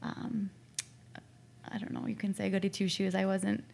[0.03, 0.51] um,
[1.71, 3.15] I don't know, you can say goody two shoes.
[3.15, 3.65] I wasn't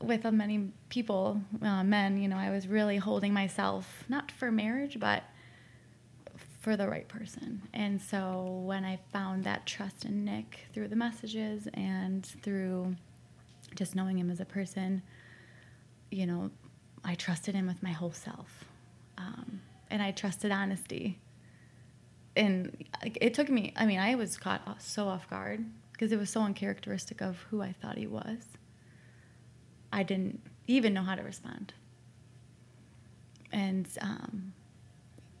[0.00, 4.98] with many people, uh, men, you know, I was really holding myself, not for marriage,
[5.00, 5.24] but
[6.60, 7.62] for the right person.
[7.72, 12.96] And so when I found that trust in Nick through the messages and through
[13.74, 15.02] just knowing him as a person,
[16.10, 16.50] you know,
[17.04, 18.64] I trusted him with my whole self
[19.16, 21.18] um, and I trusted honesty.
[22.36, 26.30] And it took me, I mean, I was caught so off guard because it was
[26.30, 28.57] so uncharacteristic of who I thought he was.
[29.92, 31.72] I didn't even know how to respond.
[33.50, 34.52] And um,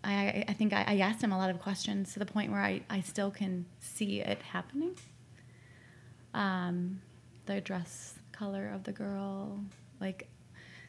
[0.02, 2.62] I, I think I, I, asked him a lot of questions to the point where
[2.62, 4.96] I, I still can see it happening.
[6.32, 7.02] Um,
[7.44, 9.60] the dress color of the girl,
[10.00, 10.28] like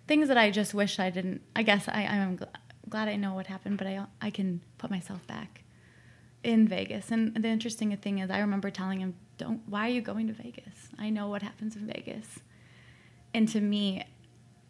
[0.08, 1.42] things that I just wish I didn't.
[1.56, 2.40] I guess I, I'm
[2.88, 5.64] glad I know what happened, but I I can put myself back
[6.44, 7.12] in Vegas.
[7.12, 9.62] And the interesting thing is, I remember telling him, "Don't.
[9.68, 10.90] Why are you going to Vegas?
[10.98, 12.40] I know what happens in Vegas."
[13.40, 14.04] And to me,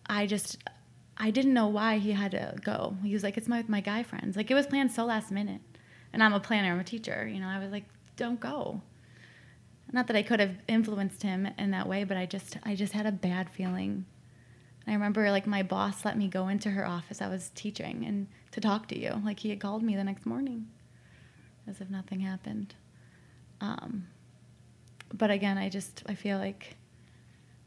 [0.06, 0.60] I just
[1.18, 2.98] I didn't know why he had to go.
[3.04, 5.62] He was like, "It's my my guy friends." Like it was planned so last minute,
[6.14, 6.72] and I'm a planner.
[6.72, 7.28] I'm a teacher.
[7.28, 8.84] You know, I was like, "Don't go."
[9.92, 12.94] Not that I could have influenced him in that way, but I just I just
[12.94, 14.06] had a bad feeling
[14.88, 17.24] I remember like my boss let me go into her office.
[17.24, 19.20] I was teaching and to talk to you.
[19.26, 20.68] Like he had called me the next morning
[21.68, 22.76] as if nothing happened.
[23.62, 24.08] Um,
[25.12, 26.78] but again, I just I feel like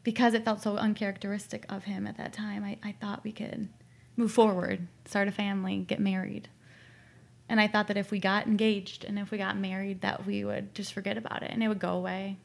[0.03, 3.69] because it felt so uncharacteristic of him at that time, I, I thought we could
[4.17, 6.49] move forward, start a family, get married.
[7.49, 10.45] And I thought that if we got engaged and if we got married, that we
[10.45, 12.39] would just forget about it and it would go away.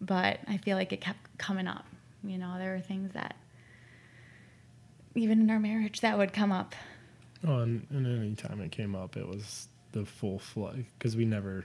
[0.00, 1.86] But I feel like it kept coming up.
[2.22, 3.36] You know, there were things that
[5.14, 6.74] even in our marriage, that would come up.
[7.46, 11.24] Oh, and, and any time it came up, it was the full flood because we
[11.24, 11.64] never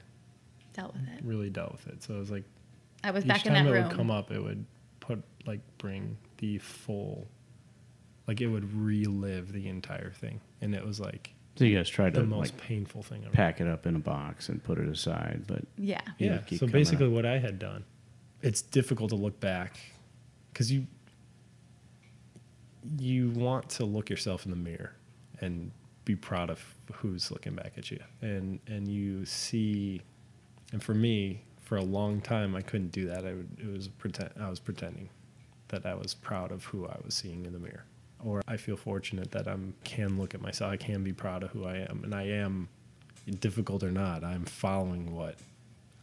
[0.73, 1.23] dealt with it.
[1.23, 2.03] Really dealt with it.
[2.03, 2.43] So it was like
[3.03, 3.75] I was back in that room.
[3.75, 4.65] it would come up, it would
[4.99, 7.27] put like bring the full,
[8.27, 11.33] like it would relive the entire thing, and it was like.
[11.55, 13.33] So you guys tried the to most like painful thing ever.
[13.33, 16.39] Pack it up in a box and put it aside, but yeah, yeah.
[16.55, 17.11] So basically, up.
[17.11, 17.83] what I had done,
[18.41, 19.77] it's difficult to look back
[20.53, 20.87] because you
[22.97, 24.95] you want to look yourself in the mirror
[25.41, 25.71] and
[26.05, 30.01] be proud of who's looking back at you and and you see
[30.71, 33.87] and for me for a long time I couldn't do that I would, it was
[33.87, 35.07] pretend I was pretending
[35.67, 37.85] that I was proud of who I was seeing in the mirror
[38.25, 41.51] or I feel fortunate that I can look at myself I can be proud of
[41.51, 42.69] who I am and I am
[43.39, 45.35] difficult or not I'm following what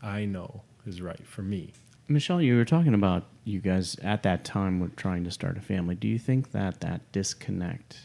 [0.01, 1.73] I know is right for me
[2.07, 5.61] Michelle, you were talking about you guys at that time were trying to start a
[5.61, 5.97] family.
[5.97, 8.03] Do you think that that disconnect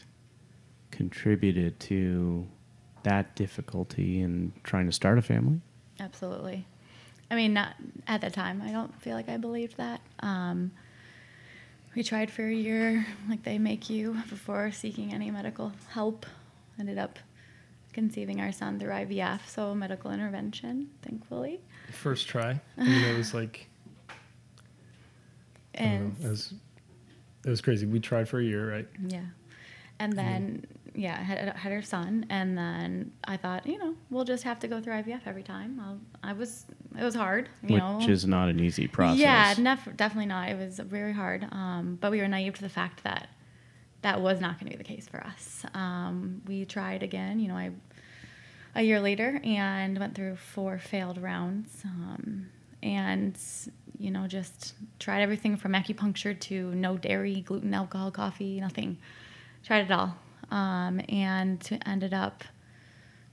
[0.90, 2.48] contributed to
[3.04, 5.60] that difficulty in trying to start a family?
[6.00, 6.66] Absolutely.
[7.32, 8.60] I mean, not at the time.
[8.62, 10.02] I don't feel like I believed that.
[10.20, 10.70] Um,
[11.96, 16.26] we tried for a year, like they make you, before seeking any medical help.
[16.78, 17.18] Ended up
[17.94, 21.62] conceiving our son through IVF, so medical intervention, thankfully.
[21.90, 22.60] First try.
[22.76, 23.66] I mean, it was like
[25.72, 26.52] And know, it was
[27.46, 27.86] it was crazy.
[27.86, 28.88] We tried for a year, right?
[29.06, 29.20] Yeah.
[29.98, 32.26] And then, yeah, I had, had her son.
[32.28, 35.80] And then I thought, you know, we'll just have to go through IVF every time.
[35.80, 36.66] I'll, I was,
[36.98, 37.98] it was hard, you know.
[37.98, 39.18] Which is not an easy process.
[39.18, 40.48] Yeah, nef- definitely not.
[40.50, 41.46] It was very hard.
[41.50, 43.28] Um, but we were naive to the fact that
[44.02, 45.64] that was not going to be the case for us.
[45.74, 47.70] Um, we tried again, you know, I
[48.74, 51.82] a year later and went through four failed rounds.
[51.84, 52.48] Um,
[52.82, 53.38] and
[53.98, 58.98] you know, just tried everything from acupuncture to no dairy, gluten, alcohol, coffee, nothing.
[59.64, 60.16] Tried it all,
[60.52, 62.44] um, and ended up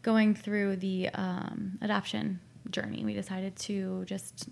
[0.02, 2.40] going through the um, adoption
[2.72, 3.04] journey.
[3.04, 4.48] We decided to just,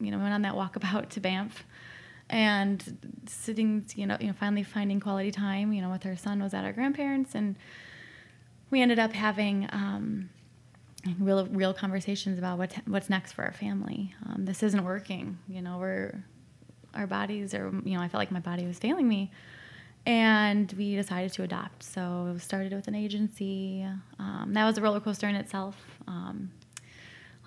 [0.00, 1.64] you know, went on that walkabout to Banff,
[2.28, 2.82] and
[3.26, 6.52] sitting, you know, you know, finally finding quality time, you know, with our son was
[6.52, 7.56] at our grandparents, and
[8.70, 9.68] we ended up having.
[9.72, 10.30] Um,
[11.18, 14.14] real real conversations about what what's next for our family.
[14.26, 15.38] Um, this isn't working.
[15.48, 16.22] You know, we're
[16.92, 17.72] our bodies are.
[17.84, 19.30] You know, I felt like my body was failing me,
[20.06, 21.82] and we decided to adopt.
[21.82, 23.86] So it started with an agency.
[24.18, 25.76] Um, that was a roller coaster in itself.
[26.06, 26.50] Um,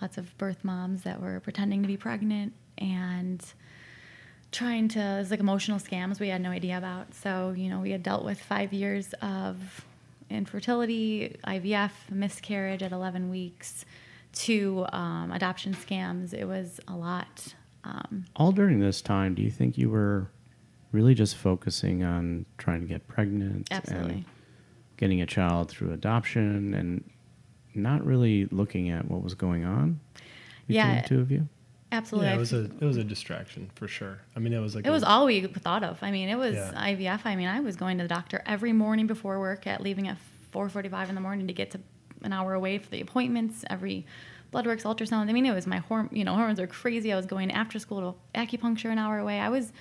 [0.02, 3.44] lots of birth moms that were pretending to be pregnant and
[4.52, 7.13] trying to it was like emotional scams we had no idea about.
[7.16, 9.86] So you know, we had dealt with five years of
[10.30, 13.86] infertility, IVF, miscarriage at 11 weeks,
[14.34, 16.34] to um, adoption scams.
[16.34, 17.54] It was a lot.
[17.84, 20.28] Um, All during this time, do you think you were
[20.93, 24.12] really just focusing on trying to get pregnant Absolutely.
[24.13, 24.25] and
[24.95, 27.03] getting a child through adoption and
[27.75, 29.99] not really looking at what was going on
[30.67, 31.01] between Yeah.
[31.01, 31.49] the two of you?
[31.91, 32.29] absolutely.
[32.29, 34.17] Yeah, it was f- a it was a distraction for sure.
[34.36, 36.01] I mean, it was like it a- was all we thought of.
[36.01, 36.71] I mean, it was Yeah.
[36.75, 37.21] IVF.
[37.25, 40.17] I mean, I was going to the doctor every morning before work at leaving at
[40.51, 41.79] 4:45 in the morning to get to
[42.23, 43.63] an hour away for the appointments.
[43.69, 44.06] Every
[44.49, 45.29] blood works, ultrasound.
[45.29, 46.12] I mean, it was my horm.
[46.15, 47.12] You know, hormones are crazy.
[47.13, 49.39] I was going after school to acupuncture an hour away.
[49.39, 49.71] I was,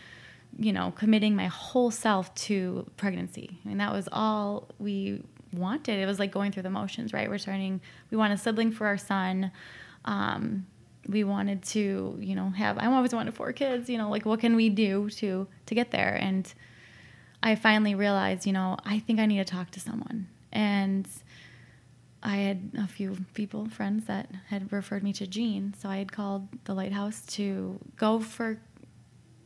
[0.58, 3.58] you know, committing my whole self to pregnancy.
[3.64, 5.98] I mean, that was all we wanted.
[5.98, 7.28] It was like going through the motions, right?
[7.28, 7.80] We're starting.
[8.10, 9.50] We want a sibling for our son.
[10.04, 10.66] Um,
[11.08, 12.78] we wanted to, you know, have.
[12.78, 13.88] I always wanted four kids.
[13.88, 16.16] You know, like what can we do to to get there?
[16.20, 16.52] And
[17.42, 20.28] I finally realized, you know, I think I need to talk to someone.
[20.52, 21.08] And
[22.22, 26.12] I had a few people, friends that had referred me to Jean, so I had
[26.12, 28.60] called the lighthouse to go for,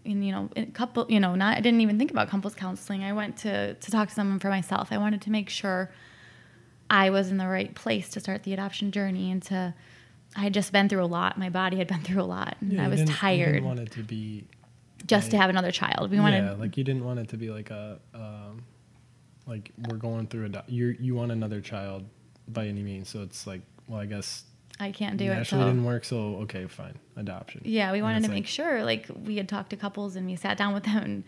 [0.07, 3.03] you know, a couple, you know, not I didn't even think about couples counseling.
[3.05, 4.89] I went to to talk to someone for myself.
[4.91, 5.91] I wanted to make sure
[6.89, 9.75] I was in the right place to start the adoption journey and to.
[10.39, 11.39] I had just been through a lot.
[11.39, 13.65] My body had been through a lot, and Yeah, I was didn't- You tired didn't
[13.65, 14.45] want it to be
[15.07, 16.11] just to have another child.
[16.11, 18.63] We wanted yeah, like you didn't want it to be like a um,
[19.47, 22.05] like we're going through a you you want another child
[22.49, 23.09] by any means.
[23.09, 24.45] So it's like, well, I guess
[24.79, 25.35] I can't do it.
[25.35, 26.05] naturally So didn't work.
[26.05, 27.63] So okay, fine, adoption.
[27.65, 30.37] Yeah, we wanted to like- make sure, like, we had talked to couples and we
[30.37, 31.25] sat down with them and,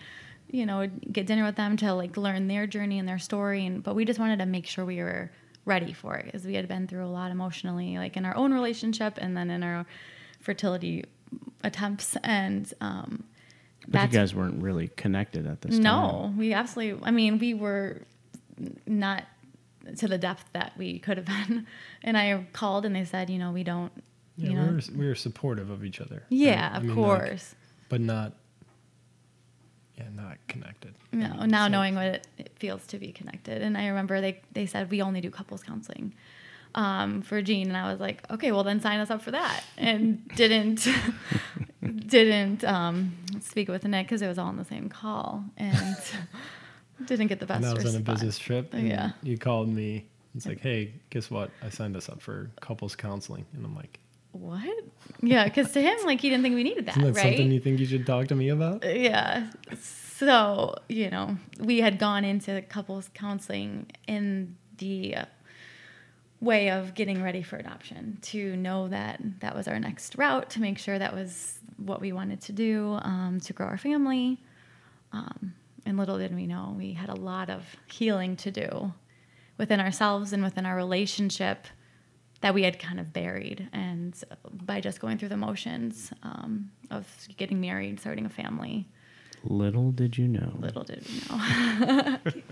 [0.50, 3.64] you know, get dinner with them to like learn their journey and their story.
[3.66, 5.30] And but we just wanted to make sure we were
[5.64, 8.52] ready for it because we had been through a lot emotionally, like in our own
[8.52, 9.84] relationship and then in our
[10.40, 11.04] fertility
[11.64, 12.16] attempts.
[12.24, 13.24] And um,
[13.86, 15.82] But you guys weren't really connected at this time.
[15.82, 17.06] no, we absolutely.
[17.06, 18.02] I mean, we were
[18.86, 19.24] not
[19.96, 21.66] to the depth that we could have been.
[22.02, 23.92] And I called and they said, you know, we don't.
[24.36, 26.22] Yeah, you we know, were we were supportive of each other.
[26.28, 26.72] yeah, right?
[26.74, 27.54] I of mean, like, course.
[27.88, 28.34] but not.
[29.96, 30.94] Yeah, not connected.
[31.12, 33.62] I No, mean, now so- knowing what it, it feels to be connected.
[33.62, 36.14] And I remember they, they said we only do couples counseling
[36.76, 39.64] um, for Jean, and I was like, okay, well then sign us up for that,
[39.76, 40.86] and didn't
[41.82, 45.96] didn't um, speak with Nick because it was all on the same call, and
[47.06, 47.64] didn't get the best.
[47.64, 48.74] And I was on a business trip.
[48.74, 49.10] And Yeah.
[49.22, 50.06] You called me.
[50.34, 51.50] It's like, hey, guess what?
[51.62, 53.98] I signed us up for couples counseling, and I'm like,
[54.32, 54.84] What?
[55.22, 57.30] Yeah, because to him, like he didn't think we needed that, isn't that right?
[57.36, 58.84] something you think you should talk to me about?
[58.84, 59.50] yeah.
[59.80, 65.24] So, you know, we had gone into couples counseling in the uh,
[66.40, 70.60] way of getting ready for adoption to know that that was our next route, to
[70.60, 74.40] make sure that was what we wanted to do um, to grow our family.
[75.12, 75.54] Um,
[75.86, 78.92] and little did we know, we had a lot of healing to do
[79.56, 81.66] within ourselves and within our relationship
[82.40, 83.68] that we had kind of buried.
[83.72, 84.14] And
[84.52, 87.06] by just going through the motions um, of
[87.36, 88.88] getting married, starting a family,
[89.44, 90.52] Little did you know.
[90.58, 92.18] little did we know.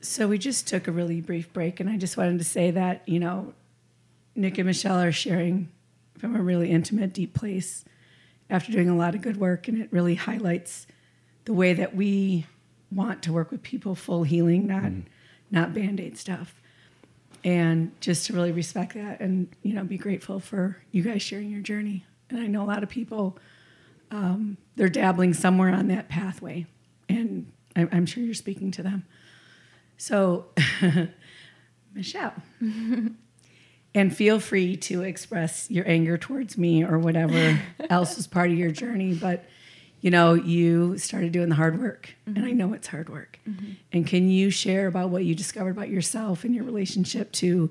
[0.00, 3.02] So we just took a really brief break, and I just wanted to say that,
[3.06, 3.52] you know,
[4.36, 5.70] Nick and Michelle are sharing
[6.16, 7.84] from a really intimate, deep place
[8.48, 10.86] after doing a lot of good work, and it really highlights
[11.48, 12.44] the way that we
[12.92, 14.92] want to work with people full healing, not
[15.50, 16.60] not band-aid stuff.
[17.42, 21.48] And just to really respect that and, you know, be grateful for you guys sharing
[21.48, 22.04] your journey.
[22.28, 23.38] And I know a lot of people
[24.10, 26.66] um, they're dabbling somewhere on that pathway,
[27.08, 29.06] and I'm, I'm sure you're speaking to them.
[29.96, 30.48] So,
[31.94, 32.34] Michelle,
[33.94, 37.58] and feel free to express your anger towards me or whatever
[37.90, 39.14] else is part of your journey.
[39.14, 39.46] But
[40.00, 42.58] you know, you started doing the hard work, and I mm-hmm.
[42.58, 43.38] know it's hard work.
[43.48, 43.72] Mm-hmm.
[43.92, 47.70] And can you share about what you discovered about yourself and your relationship to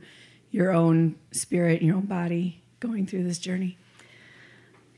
[0.52, 3.78] your own spirit, and your own body, going through this journey?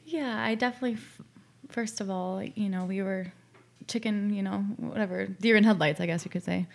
[0.06, 0.94] Yeah, I definitely.
[0.94, 1.22] f-
[1.70, 3.32] First of all, you know, we were
[3.88, 6.66] chicken, you know, whatever, deer in headlights, I guess you could say.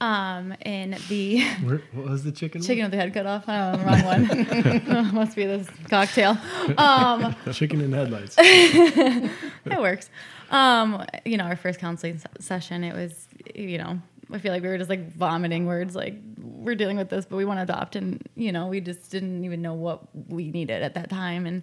[0.00, 2.62] Um, and the Where, what was the chicken?
[2.62, 3.44] chicken with the head cut off.
[3.46, 5.14] Oh, wrong one.
[5.14, 6.38] Must be this cocktail.
[6.78, 8.36] Um, Chicken and headlights.
[8.38, 9.30] it
[9.78, 10.08] works.
[10.50, 14.00] Um, you know, our first counseling se- session, it was, you know,
[14.32, 17.36] I feel like we were just like vomiting words, like we're dealing with this, but
[17.36, 20.82] we want to adopt, and you know, we just didn't even know what we needed
[20.82, 21.62] at that time, and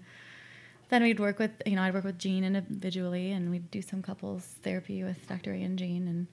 [0.90, 4.02] then we'd work with, you know, I'd work with Jean individually, and we'd do some
[4.02, 5.54] couples therapy with Dr.
[5.54, 6.28] A and Jean, and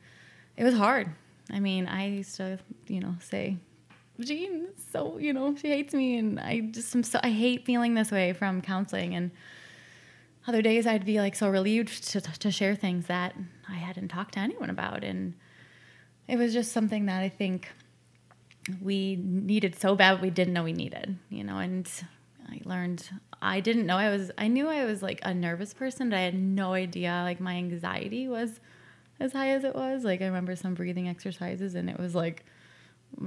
[0.56, 1.08] it was hard.
[1.50, 3.56] I mean, I used to, you know, say,
[4.20, 7.94] Jean, so you know, she hates me, and I just am so I hate feeling
[7.94, 9.30] this way from counseling, and
[10.46, 13.34] other days I'd be like so relieved to, to share things that
[13.68, 15.02] I hadn't talked to anyone about.
[15.02, 15.34] And
[16.28, 17.70] it was just something that I think
[18.80, 21.90] we needed so bad we didn't know we needed, you know, and
[22.48, 23.08] I learned
[23.42, 26.22] I didn't know I was I knew I was like a nervous person, but I
[26.22, 28.60] had no idea like my anxiety was
[29.24, 30.04] as high as it was.
[30.04, 32.44] Like I remember some breathing exercises and it was like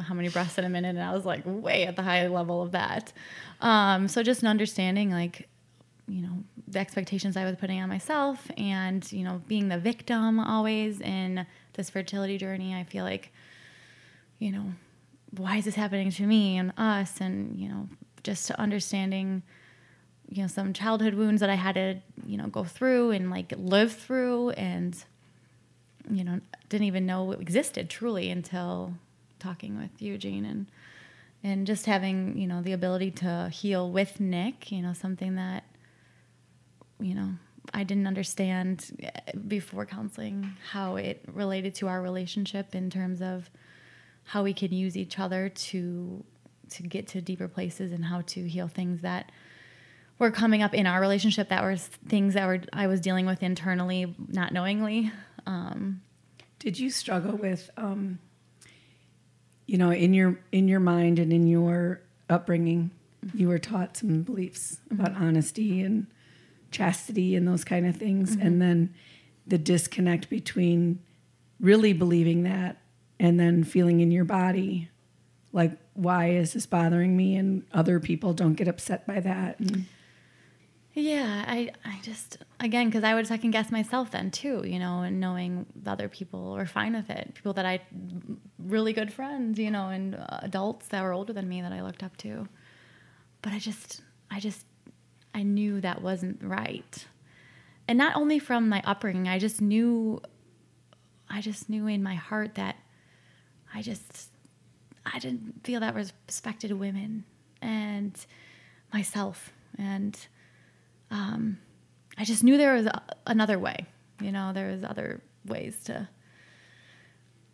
[0.02, 2.62] how many breaths in a minute and I was like way at the high level
[2.62, 3.12] of that.
[3.62, 5.50] Um, so just an understanding like
[6.08, 10.40] you know the expectations I was putting on myself and you know being the victim
[10.40, 13.34] always in this fertility journey I feel like
[14.40, 14.72] you know
[15.36, 17.90] why is this happening to me and us and you know
[18.24, 19.44] just understanding
[20.30, 23.54] you know some childhood wounds that I had to you know go through and like
[23.58, 24.96] live through and
[26.10, 26.40] you know
[26.70, 28.94] didn't even know it existed truly until
[29.40, 30.68] talking with Eugene and
[31.44, 35.64] and just having you know the ability to heal with Nick you know something that
[37.00, 37.30] you know
[37.74, 43.50] I didn't understand eh, before counseling how it related to our relationship in terms of
[44.24, 46.24] how we could use each other to
[46.70, 49.32] to get to deeper places and how to heal things that
[50.20, 53.44] were coming up in our relationship that were things that were I was dealing with
[53.44, 55.12] internally not knowingly
[55.48, 56.02] um,
[56.60, 58.20] Did you struggle with, um,
[59.66, 62.92] you know, in your in your mind and in your upbringing,
[63.34, 66.08] you were taught some beliefs about honesty and
[66.72, 68.94] chastity and those kind of things, and then
[69.46, 71.00] the disconnect between
[71.60, 72.78] really believing that
[73.20, 74.90] and then feeling in your body
[75.54, 79.86] like why is this bothering me and other people don't get upset by that and
[81.00, 85.02] Yeah, I, I just again because I would second guess myself then too, you know,
[85.02, 87.82] and knowing the other people were fine with it, people that I
[88.58, 91.84] really good friends, you know, and uh, adults that were older than me that I
[91.84, 92.48] looked up to,
[93.44, 94.66] but I just, I just,
[95.36, 97.06] I knew that wasn't right,
[97.88, 100.20] and not only from my upbringing, I just knew,
[101.30, 102.76] I just knew in my heart that
[103.72, 104.32] I just,
[105.06, 107.24] I didn't feel that respected women
[107.62, 108.18] and
[108.92, 109.54] myself.
[109.78, 110.18] And
[111.12, 111.58] um,
[112.18, 113.86] I just knew there was a, another way.
[114.22, 116.10] You know, there was other ways to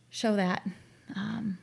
[0.10, 0.66] show that.
[1.16, 1.58] Um,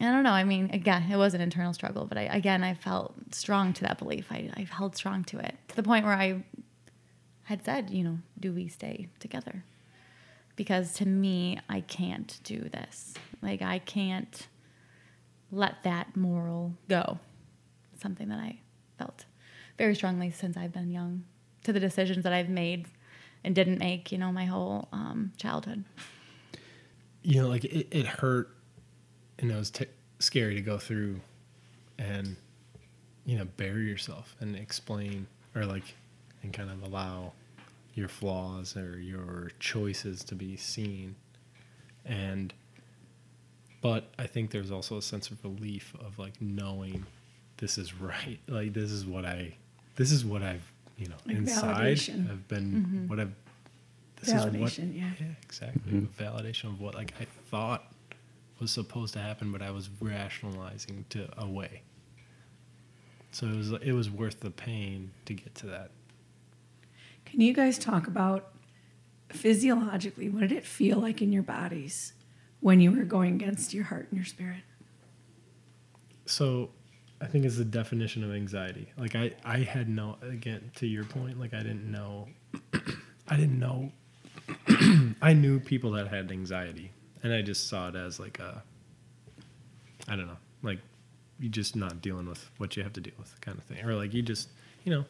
[0.00, 0.30] I don't know.
[0.30, 3.82] I mean, again, it was an internal struggle, but I, again, I felt strong to
[3.82, 4.26] that belief.
[4.30, 6.44] I, I held strong to it to the point where I
[7.44, 9.64] had said, you know, do we stay together?
[10.54, 13.14] Because to me, I can't do this.
[13.42, 14.48] Like, I can't
[15.50, 17.18] let that moral go.
[18.00, 18.60] Something that I
[18.98, 19.24] felt
[19.78, 21.24] very strongly since I've been young
[21.64, 22.86] to the decisions that I've made
[23.44, 25.84] and didn't make, you know, my whole um, childhood.
[27.22, 28.50] you know, like it, it hurt
[29.38, 29.86] and it was t-
[30.20, 31.20] scary to go through
[31.98, 32.36] and,
[33.24, 35.94] you know, bury yourself and explain or like,
[36.42, 37.32] and kind of allow
[37.94, 41.16] your flaws or your choices to be seen.
[42.04, 42.54] And,
[43.80, 47.06] but I think there's also a sense of relief of like knowing
[47.56, 48.38] this is right.
[48.46, 49.56] Like, this is what I,
[49.96, 52.28] this is what I've, you know, Like inside validation.
[52.28, 53.08] have been, mm-hmm.
[53.08, 53.32] what I've,
[54.20, 55.10] this is what, Validation, yeah.
[55.20, 55.92] yeah, exactly.
[55.92, 56.22] Mm-hmm.
[56.22, 57.84] Validation of what like I thought
[58.60, 61.82] was supposed to happen, but I was rationalizing to away.
[63.30, 65.90] So it was it was worth the pain to get to that.
[67.26, 68.52] Can you guys talk about
[69.28, 72.14] physiologically what did it feel like in your bodies
[72.60, 74.62] when you were going against your heart and your spirit?
[76.24, 76.70] So
[77.20, 78.92] I think it's the definition of anxiety.
[78.98, 82.28] Like I, I had no again to your point, like I didn't know
[83.28, 83.92] I didn't know
[85.22, 86.92] I knew people that had anxiety
[87.22, 88.62] and I just saw it as like a
[90.08, 90.78] I don't know, like
[91.38, 93.84] you just not dealing with what you have to deal with kind of thing.
[93.84, 94.48] Or like you just,
[94.84, 95.04] you know,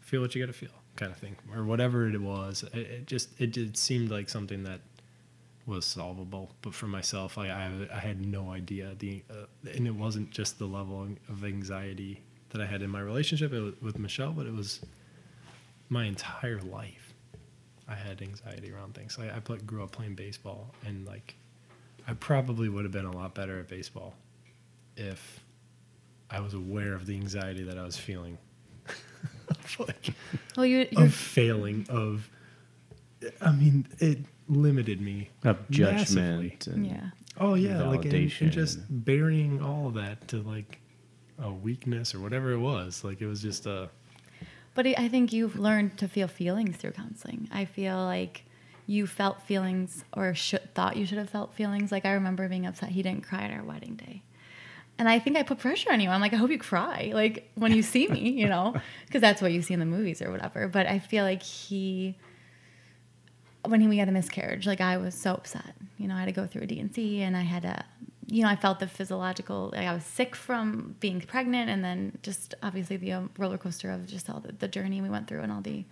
[0.00, 1.36] feel what you gotta feel kind of thing.
[1.54, 2.64] Or whatever it was.
[2.74, 4.80] It, it just it just seemed like something that
[5.66, 6.54] was solvable.
[6.62, 10.58] But for myself, I I, I had no idea the uh, and it wasn't just
[10.58, 13.52] the level of anxiety that I had in my relationship
[13.82, 14.80] with Michelle, but it was
[15.88, 17.14] my entire life.
[17.88, 19.16] I had anxiety around things.
[19.20, 21.34] I, I play, grew up playing baseball, and like
[22.08, 24.14] I probably would have been a lot better at baseball
[24.96, 25.40] if
[26.30, 28.38] I was aware of the anxiety that I was feeling.
[29.78, 30.14] like,
[30.56, 32.28] Well, you you're, of failing, of
[33.40, 36.50] I mean, it limited me Of massively.
[36.50, 36.66] judgment.
[36.66, 37.10] And yeah.
[37.38, 40.78] Oh yeah, like and, and just burying all of that to like
[41.38, 43.04] a weakness or whatever it was.
[43.04, 43.90] Like it was just a
[44.74, 47.48] But I think you've learned to feel feelings through counseling.
[47.52, 48.44] I feel like
[48.86, 51.92] you felt feelings or should, thought you should have felt feelings.
[51.92, 54.22] Like I remember being upset he didn't cry at our wedding day.
[54.98, 56.08] And I think I put pressure on you.
[56.08, 58.74] I'm like, I hope you cry, like when you see me, you know,
[59.06, 60.68] because that's what you see in the movies or whatever.
[60.68, 62.16] But I feel like he,
[63.68, 65.74] when he, we had a miscarriage, like I was so upset.
[65.98, 67.84] You know, I had to go through a D&C and I had to,
[68.26, 72.18] you know, I felt the physiological, like I was sick from being pregnant and then
[72.22, 75.40] just obviously the um, roller coaster of just all the, the journey we went through
[75.40, 75.84] and all the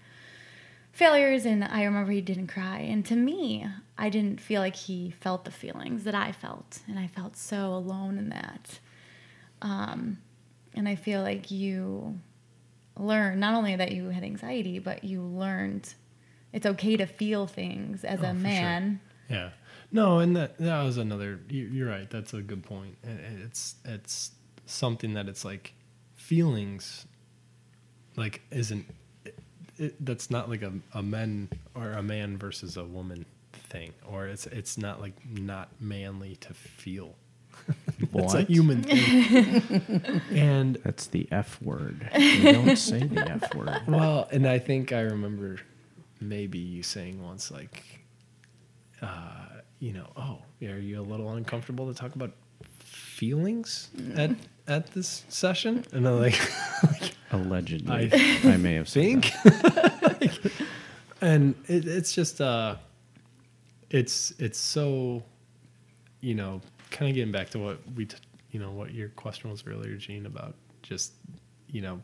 [0.92, 1.44] failures.
[1.44, 2.78] And I remember he didn't cry.
[2.78, 3.66] And to me,
[3.98, 6.80] I didn't feel like he felt the feelings that I felt.
[6.88, 8.78] And I felt so alone in that.
[9.62, 10.18] Um,
[10.74, 12.18] and I feel like you
[12.98, 15.94] learn not only that you had anxiety, but you learned
[16.54, 18.42] it's okay to feel things as Oh, a for sure.
[18.42, 19.00] man.
[19.28, 19.50] yeah.
[19.92, 21.38] No, and that that was another.
[21.48, 22.08] you- You're right.
[22.10, 22.96] That's a good point.
[23.04, 24.32] And and it's it's
[24.66, 25.74] something that it's like
[26.14, 27.06] feelings,
[28.16, 28.86] like isn't.
[29.24, 29.38] It,
[29.76, 34.26] it, that's not like a, a men or a man versus a woman thing, or
[34.26, 37.14] it's it's not like not manly to feel.
[38.14, 40.20] it's a human thing.
[40.32, 42.08] and That's the F word.
[42.18, 43.80] You don't say the F word.
[43.86, 45.58] Well, and I think I remember
[46.28, 47.82] maybe you saying once, like,
[49.02, 49.46] uh,
[49.78, 52.32] you know, oh, are you a little uncomfortable to talk about
[52.80, 54.30] feelings at
[54.66, 55.84] at this session?
[55.92, 56.40] And I'm like,
[57.30, 58.10] Allegedly.
[58.12, 60.52] I I, may have said think, that.
[61.20, 62.76] and it, it's just, uh,
[63.90, 65.22] it's it's so,
[66.20, 66.60] you know,
[66.90, 68.16] kind of getting back to what we, t-
[68.50, 71.12] you know, what your question was earlier, Gene, about just,
[71.68, 72.02] you know,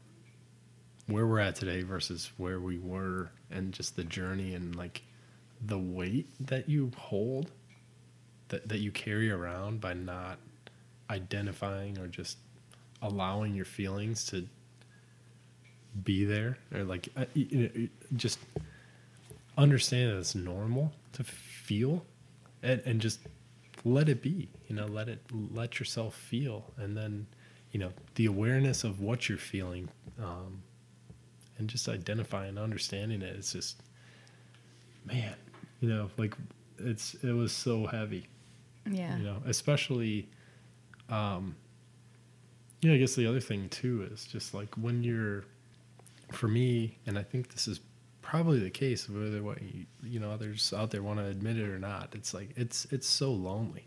[1.10, 5.02] where we're at today versus where we were and just the journey and like
[5.66, 7.50] the weight that you hold
[8.48, 10.38] that, that you carry around by not
[11.10, 12.38] identifying or just
[13.02, 14.46] allowing your feelings to
[16.04, 17.24] be there or like uh,
[18.14, 18.38] just
[19.58, 22.04] understand that it's normal to feel
[22.62, 23.18] and, and just
[23.84, 25.20] let it be you know let it
[25.52, 27.26] let yourself feel and then
[27.72, 29.88] you know the awareness of what you're feeling
[30.22, 30.62] um,
[31.60, 33.80] and just identifying and understanding it it's just
[35.04, 35.34] man
[35.80, 36.34] you know like
[36.78, 38.26] it's it was so heavy
[38.90, 39.16] Yeah.
[39.16, 40.28] you know especially
[41.08, 41.54] um
[42.80, 42.92] yeah.
[42.94, 45.44] i guess the other thing too is just like when you're
[46.32, 47.80] for me and i think this is
[48.22, 51.68] probably the case whether what you, you know others out there want to admit it
[51.68, 53.86] or not it's like it's it's so lonely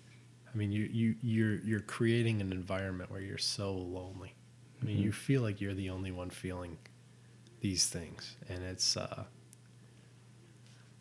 [0.54, 4.34] i mean you you you're you're creating an environment where you're so lonely
[4.82, 6.78] i mean you feel like you're the only one feeling
[7.64, 9.24] these things and it's uh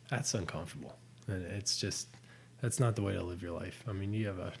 [0.09, 0.95] that's uncomfortable.
[1.27, 2.07] And it's just
[2.61, 3.83] that's not the way to live your life.
[3.85, 4.53] I mean you have a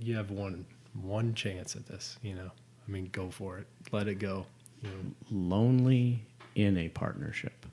[0.00, 0.64] you have one
[1.02, 2.52] one chance at this you know?
[2.86, 3.66] I mean go for it.
[3.90, 4.46] Let it go.
[4.82, 4.96] You know?
[5.32, 6.22] Lonely
[6.54, 7.66] in a partnership,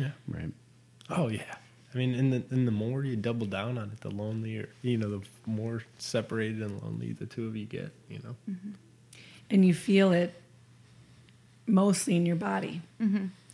[0.00, 0.12] yeah.
[0.26, 0.52] Right?
[1.10, 1.56] oh yeah.
[1.94, 4.96] I mean and the, and the more you double down on it the lonelier you
[4.96, 8.36] know the more separated and lonely the two of you get you know?
[9.50, 10.34] And you feel it
[11.66, 12.82] mostly in your body.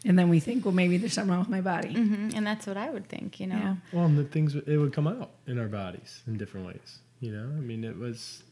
[0.04, 1.94] And then we think, well, maybe there's something wrong with my body.
[1.94, 2.34] Mhm.
[2.34, 3.56] And that's what I would think, you know.
[3.56, 3.76] Yeah.
[3.92, 7.30] well and the things it would come out in our bodies in different ways you
[7.32, 8.42] know i mean it was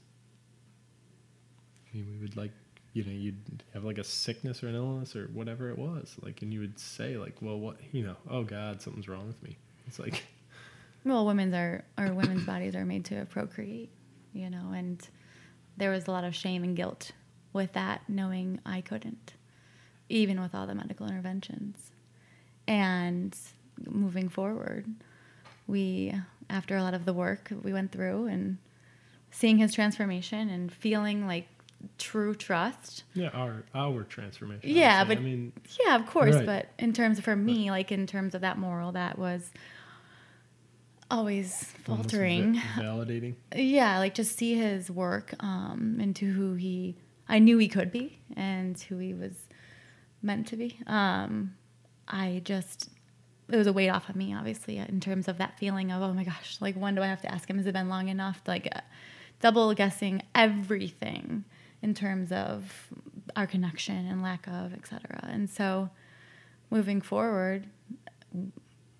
[1.92, 2.52] I mean, we would like
[2.92, 6.42] you know you'd have like a sickness or an illness or whatever it was like
[6.42, 9.56] and you would say like well what you know oh god something's wrong with me
[9.86, 10.24] it's like
[11.04, 13.90] well, women's are or women's bodies are made to procreate,
[14.34, 15.08] you know, and
[15.78, 17.12] there was a lot of shame and guilt
[17.54, 19.32] with that, knowing I couldn't,
[20.10, 21.90] even with all the medical interventions.
[22.66, 23.36] And
[23.86, 24.86] moving forward,
[25.66, 26.14] we,
[26.48, 28.58] after a lot of the work we went through and
[29.30, 31.48] seeing his transformation and feeling like
[31.98, 33.04] true trust.
[33.14, 34.68] Yeah, our our transformation.
[34.68, 35.52] Yeah, but I mean,
[35.84, 36.34] yeah, of course.
[36.36, 36.46] Right.
[36.46, 39.50] But in terms of for me, like in terms of that moral, that was
[41.10, 42.54] always faltering.
[42.54, 43.34] va- validating.
[43.54, 46.96] yeah, like just see his work um, into who he,
[47.28, 49.48] I knew he could be and who he was
[50.22, 50.78] meant to be.
[50.86, 51.54] Um,
[52.08, 52.90] I just,
[53.48, 56.12] it was a weight off of me, obviously, in terms of that feeling of, oh
[56.12, 57.56] my gosh, like when do I have to ask him?
[57.56, 58.40] Has it been long enough?
[58.46, 58.80] Like uh,
[59.40, 61.44] double guessing everything
[61.82, 62.88] in terms of
[63.36, 65.20] our connection and lack of, et cetera.
[65.22, 65.90] And so
[66.70, 67.66] moving forward,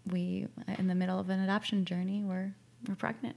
[0.07, 0.47] we,
[0.79, 2.55] in the middle of an adoption journey, we're,
[2.89, 3.37] we're pregnant.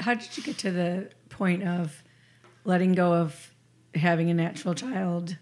[0.00, 2.02] How did you get to the point of
[2.64, 3.54] letting go of
[3.94, 5.36] having a natural child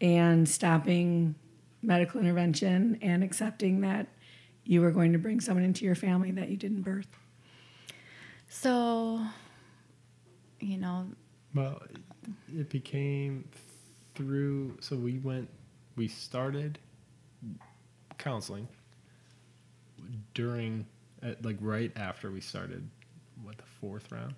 [0.00, 1.34] and stopping
[1.82, 4.06] medical intervention and accepting that
[4.64, 7.08] you were going to bring someone into your family that you didn't birth?
[8.48, 9.20] So,
[10.60, 11.06] you know,
[11.54, 11.82] Well,
[12.54, 13.48] it became
[14.14, 14.78] through.
[14.80, 15.48] So we went.
[15.96, 16.78] We started
[18.18, 18.68] counseling
[20.34, 20.86] during,
[21.22, 22.88] at, like right after we started,
[23.42, 24.34] what the fourth round.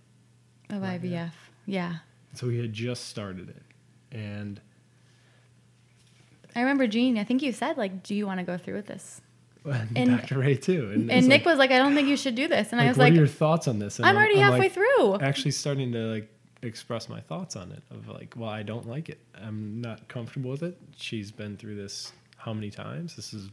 [0.71, 1.11] of Right, IVF.
[1.11, 1.31] yeah.
[1.67, 1.95] Yeah.
[2.35, 3.63] So we had just started it,
[4.17, 4.61] and
[6.55, 8.87] I remember Jean, I think you said, like, do you want to go through with
[8.87, 9.21] this?
[9.65, 10.39] and, And- Dr.
[10.39, 10.91] Ray too.
[10.93, 12.71] And, And it's Nick like, was like, I don't think you should do this.
[12.73, 13.99] And like, I was what like, are your thoughts on this?
[13.99, 15.21] And I'm already halfway like, through.
[15.21, 16.29] Actually, starting to like
[16.63, 17.83] express my thoughts on it.
[17.91, 19.19] Of like, well, I don't like it.
[19.35, 20.79] I'm not comfortable with it.
[20.97, 23.17] She's been through this how many times?
[23.17, 23.51] This is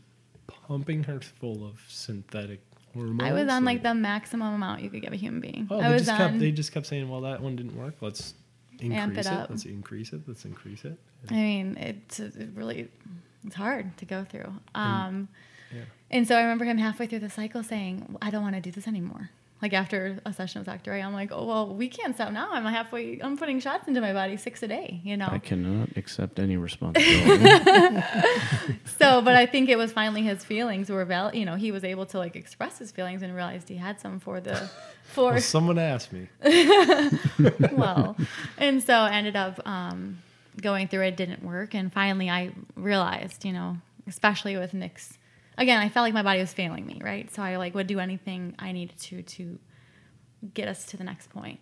[0.48, 2.62] pumping her full of synthetic
[2.94, 3.22] hormones.
[3.24, 5.68] I was on like the maximum amount you could give a human being.
[5.70, 6.18] Oh, I they was just on.
[6.30, 7.96] kept they just kept saying, well, that one didn't work.
[8.02, 8.34] Let's
[8.82, 9.28] increase Amp it it.
[9.28, 9.50] up.
[9.50, 10.22] Let's increase it.
[10.28, 10.98] Let's increase it.
[11.30, 12.90] I mean, it's it really,
[13.46, 14.54] it's hard to go through.
[14.76, 15.28] Um,
[15.74, 15.82] Yeah.
[16.12, 18.72] and so I remember him halfway through the cycle saying, I don't want to do
[18.72, 19.30] this anymore.
[19.60, 20.92] Like after a session with Dr.
[20.92, 22.50] Ray, I'm like, oh, well, we can't stop now.
[22.52, 25.30] I'm halfway, I'm putting shots into my body six a day, you know?
[25.32, 27.44] I cannot accept any responsibility.
[29.00, 31.84] so but i think it was finally his feelings were val you know he was
[31.84, 34.70] able to like express his feelings and realized he had some for the
[35.04, 36.28] for Well, someone asked me.
[37.72, 38.16] well
[38.58, 40.20] and so I ended up um,
[40.62, 43.78] going through it didn't work and finally i realized you know
[44.08, 45.17] especially with nick's
[45.58, 47.34] again i felt like my body was failing me right?
[47.34, 49.60] So i like would do anything i needed to to
[50.54, 51.60] get us to the next point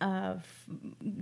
[0.00, 0.44] of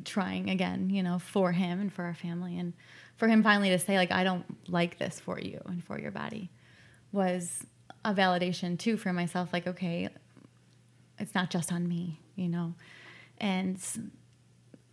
[0.05, 2.59] trying again you know for him and for our family.
[2.59, 2.73] And
[3.17, 6.11] for him finally to say like i don't like this for you and for your
[6.11, 6.51] body
[7.13, 7.65] was
[8.05, 10.09] a validation too for myself like okay
[11.19, 12.75] it's not just on me you know?
[13.39, 13.79] And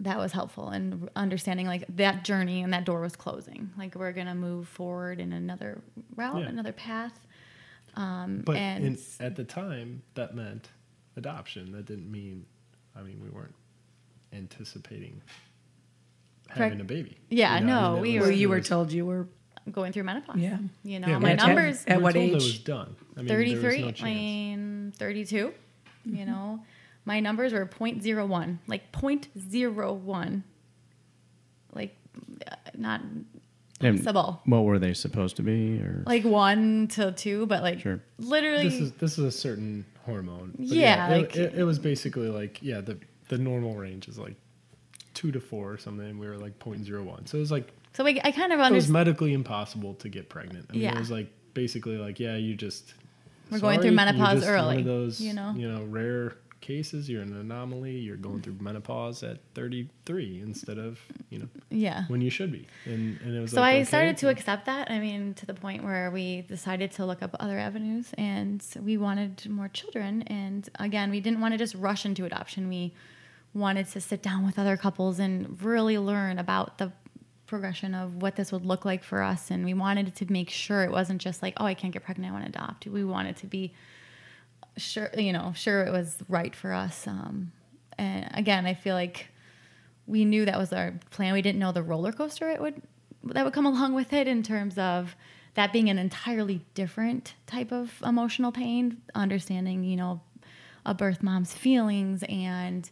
[0.01, 4.11] that was helpful and understanding like that journey and that door was closing like we're
[4.11, 5.79] gonna move forward in another
[6.15, 6.47] route Yeah.
[6.49, 7.19] another path
[7.95, 10.69] um, But and in, at the time, that meant
[11.17, 11.73] adoption.
[11.73, 12.45] That didn't mean,
[12.95, 13.53] I mean, we weren't
[14.31, 15.21] anticipating
[16.49, 17.17] having a baby.
[17.29, 19.27] Yeah, You know, I no, mean, we was- were- it you were told you were
[19.71, 20.57] going through menopause Yeah.
[20.83, 22.31] you know Yeah, my we- At- numbers at we what told age?
[22.31, 22.95] It was done.
[23.15, 24.01] I mean, there was 33 no i chance.
[24.03, 25.53] mean 32
[26.05, 26.63] you know
[27.05, 30.43] my numbers were 0.01 like 0.01
[31.73, 31.95] like
[32.49, 33.01] uh, not
[33.79, 35.79] And possible what were they supposed to be?
[35.79, 38.01] Or like one to two but like Sure.
[38.19, 40.53] literally This is this is a certain hormone.
[40.57, 42.97] But Yeah, it, like- it, it was basically like yeah, the
[43.29, 44.35] the normal range is like
[45.13, 46.05] two to four or something.
[46.07, 47.27] And we were like 0.01.
[47.27, 50.29] so it was like so we, i kind of it was medically impossible to get
[50.29, 50.67] pregnant.
[50.69, 50.93] I mean, Yeah.
[50.95, 52.93] it was like basically like yeah, you just
[53.49, 55.53] We're going through menopause you're just One early, of those you know?
[55.55, 57.09] you know rare cases.
[57.09, 57.97] You're an anomaly.
[57.97, 60.99] You're going through menopause at 33 instead of
[61.29, 62.67] you know yeah when you should be.
[62.85, 64.89] And and it was so like, I okay, started to accept that.
[64.89, 68.97] I mean, to the point where we decided to look up other avenues, and we
[68.97, 70.21] wanted more children.
[70.23, 72.69] And again, we didn't want to just rush into adoption.
[72.69, 72.93] We
[73.53, 76.91] wanted to sit down with other couples and really learn about the
[77.51, 79.51] progression of what this would look like for us.
[79.51, 82.31] And we wanted to make sure it wasn't just like, oh, I can't get pregnant,
[82.31, 82.87] I want to adopt.
[82.87, 83.73] We wanted to be
[84.77, 87.07] sure, you know, sure it was right for us.
[87.07, 87.51] Um,
[87.97, 89.27] and again, I feel like
[90.07, 91.33] we knew that was our plan.
[91.33, 92.81] We didn't know the roller coaster it would
[93.25, 95.15] that would come along with it in terms of
[95.53, 100.21] that being an entirely different type of emotional pain, understanding, you know,
[100.85, 102.89] a birth mom's feelings and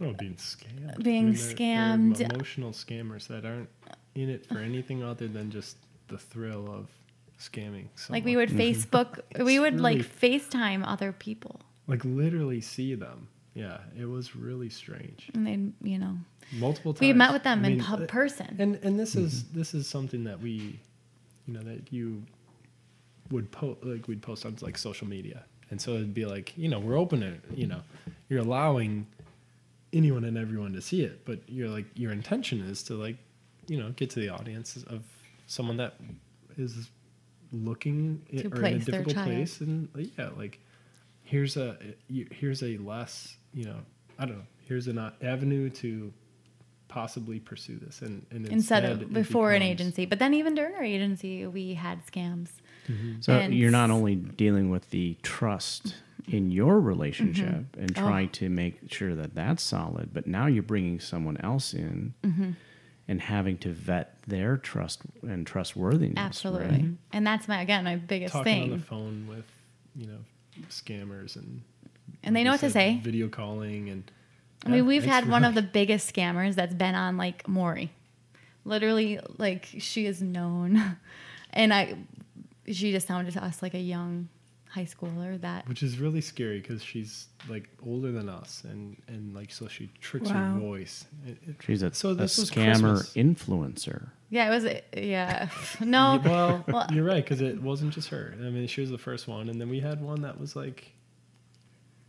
[0.00, 1.02] Oh, being scammed.
[1.02, 2.20] Being they're- they're scammed.
[2.32, 3.68] emotional scammers that aren't
[4.14, 5.76] in it for anything other than just
[6.08, 6.88] the thrill of
[7.40, 7.86] scamming.
[8.08, 13.28] Like we would Facebook, we would like FaceTime other people, like literally see them.
[13.54, 15.28] Yeah, it was really strange.
[15.34, 16.16] and they, you know,
[16.52, 17.00] Multiple times.
[17.00, 18.56] we met with them I in mean, pub uh, person.
[18.58, 20.78] And and this is this is something that we,
[21.46, 22.22] you know, that you
[23.30, 26.68] would post like we'd post on like social media, and so it'd be like you
[26.68, 27.80] know we're open to you know
[28.28, 29.06] you're allowing
[29.92, 33.16] anyone and everyone to see it, but you're like your intention is to like
[33.66, 35.02] you know get to the audience of
[35.46, 35.94] someone that
[36.56, 36.88] is
[37.52, 40.60] looking i- To or in a difficult place, and like, yeah, like
[41.22, 41.76] here's a
[42.08, 43.76] you- here's a less you know
[44.18, 46.12] I don't know here's an avenue to
[46.88, 48.52] possibly pursue this and, and instead
[48.84, 50.06] instead of it before an agency.
[50.06, 52.48] But then even during our agency, we had scams.
[53.20, 55.94] So And you're not only dealing with the trust
[56.26, 57.80] in your relationship Mm-hmm.
[57.80, 58.00] and Oh.
[58.00, 62.50] trying to make sure that that's solid, but now you're bringing someone else in Mm-hmm.
[63.10, 66.14] And having to vet their trust and trustworthiness.
[66.16, 66.66] Absolutely.
[66.68, 66.84] right?
[67.12, 68.72] And that's my again my biggest talking thing.
[68.72, 69.44] on the phone with
[69.96, 70.18] you know
[70.68, 71.62] scammers and
[72.22, 73.00] And they know you what to say.
[73.02, 74.10] video calling and
[74.64, 77.48] I mean, Yeah, we've it's had one of the biggest scammers that's been on like
[77.48, 77.90] Maury.
[78.64, 80.96] Literally, like she is known,
[81.50, 81.94] and I,
[82.70, 84.28] she just sounded to us like a young
[84.70, 89.34] high schooler that which is really scary because she's like older than us and and
[89.34, 90.52] like so she tricks Wow.
[90.54, 93.14] her voice It- it- She's a, so a this was scammer Christmas.
[93.14, 94.10] influencer.
[94.28, 95.48] yeah it was yeah
[95.80, 98.32] no well, well, you're right because it wasn't just her.
[98.38, 100.92] I mean, she was the first one, and then we had one that was like,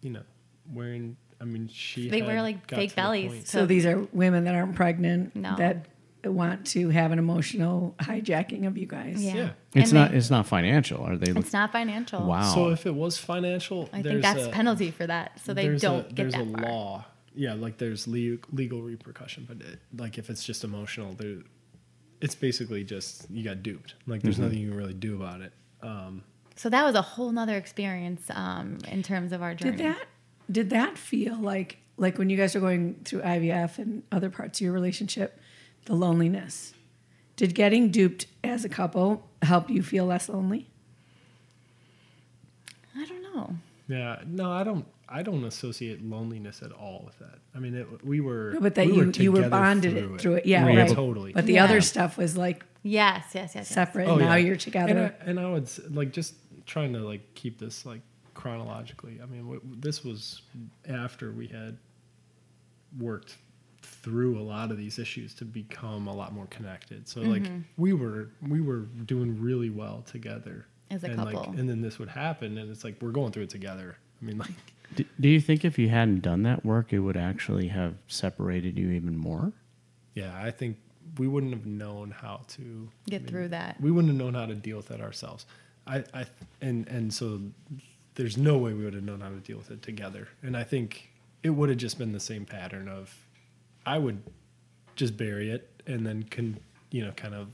[0.02, 0.24] you know,
[0.72, 1.18] wearing.
[1.40, 3.50] I mean, she They had wear, like, got fake bellies.
[3.50, 5.56] So So- these are women that aren't pregnant No.
[5.56, 5.88] that
[6.30, 9.24] want to have an emotional hijacking of you guys.
[9.24, 9.50] yeah, Yeah.
[9.74, 10.12] It's And not.
[10.12, 11.02] they- It's not financial.
[11.04, 11.32] Are they?
[11.40, 12.54] it's not financial Wow.
[12.54, 15.68] So if it was financial, I think there's that's a, penalty for that so they
[15.68, 16.62] there's don't a, get there's that a far.
[16.72, 17.06] law.
[17.34, 21.38] Yeah, like there's le- legal repercussion, but it, like if it's just emotional, there,
[22.20, 23.96] it's basically just you got duped.
[24.06, 25.54] Like there's nothing you can really do about it.
[25.82, 26.24] Um,
[26.56, 30.08] so that was a whole nother experience um, in terms of our journey Did that
[30.52, 34.60] did that feel like like when you guys were going through IVF and other parts
[34.60, 35.40] of your relationship,
[35.86, 36.74] the loneliness?
[37.36, 40.68] Did getting duped as a couple help you feel less lonely?
[42.96, 43.56] i don't know
[43.88, 44.86] yeah, no, I don't.
[45.10, 47.40] I don't associate loneliness at all with that.
[47.54, 50.22] I mean, it, we were, No, but that we you you were bonded through it
[50.22, 50.46] through it.
[50.46, 50.90] Yeah, Were right.
[50.90, 51.34] totally.
[51.34, 51.66] But the Yeah.
[51.66, 53.68] other stuff was like yes yes yes, yes.
[53.68, 54.08] separate.
[54.08, 54.46] Oh, now yeah.
[54.46, 54.92] you're together.
[54.92, 58.00] And I, and I would s- like just trying to like keep this like
[58.34, 59.20] chronologically.
[59.22, 60.42] I mean, w- this was
[60.88, 61.78] after we had
[62.98, 63.36] worked
[64.04, 67.08] through a lot of these issues to become a lot more connected.
[67.08, 67.60] So like Mm-hmm.
[67.78, 71.40] we were we were doing really well together As a and couple.
[71.42, 73.98] Like, and then this would happen, and it's like we're going through it together.
[74.22, 74.52] I mean, like
[74.96, 78.78] Do, do you think if you hadn't done that work, it would actually have separated
[78.78, 79.54] you even more?
[80.14, 80.78] yeah, I think
[81.18, 84.56] we wouldn't have known how to get through that we wouldn't have known how to
[84.56, 85.46] deal with that ourselves.
[85.88, 86.26] I, I
[86.62, 87.40] and and so
[88.16, 90.28] there's no way we would have known how to deal with it together.
[90.44, 91.10] And I think
[91.44, 93.16] it would have just been the same pattern of
[93.86, 94.22] I would
[94.96, 96.60] just bury it and then can
[96.92, 97.48] you know kind of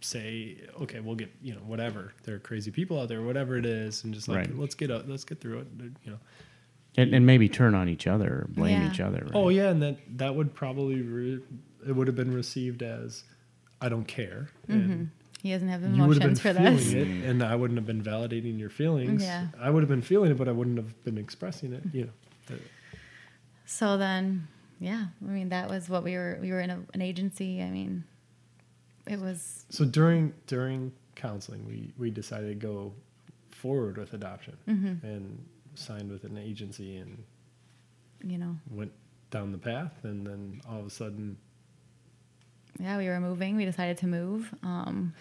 [0.00, 3.66] say okay we'll get you know whatever there are crazy people out there whatever it
[3.66, 4.58] is and just like Right.
[4.58, 5.66] let's get up let's get through it
[6.04, 6.18] you know
[6.96, 8.90] And, and maybe turn on each other, blame Yeah.
[8.90, 9.20] each other.
[9.22, 9.34] Right?
[9.34, 11.42] oh yeah and that that would probably re-
[11.86, 13.24] it would have been received as
[13.80, 14.90] I don't care mm-hmm.
[14.92, 15.10] and
[15.42, 17.28] he doesn't have you would have been emotions for feeling this it, mm.
[17.28, 19.22] and I wouldn't have been validating your feelings.
[19.22, 19.46] Yeah.
[19.60, 21.82] I would have been feeling it, but I wouldn't have been expressing it.
[21.92, 22.10] You
[22.50, 22.56] know,
[23.64, 24.48] So then,
[24.80, 26.38] yeah, I mean that was what we were.
[26.40, 27.62] We were in a, an agency.
[27.62, 28.04] I mean,
[29.06, 32.92] it was so during during counseling, we we decided to go
[33.50, 35.04] forward with adoption Mm-hmm.
[35.06, 37.22] and signed with an agency and
[38.24, 38.92] you know, went
[39.30, 41.36] down the path, and then all of a sudden,
[42.80, 43.56] yeah, we were moving.
[43.56, 45.14] We decided to move, um,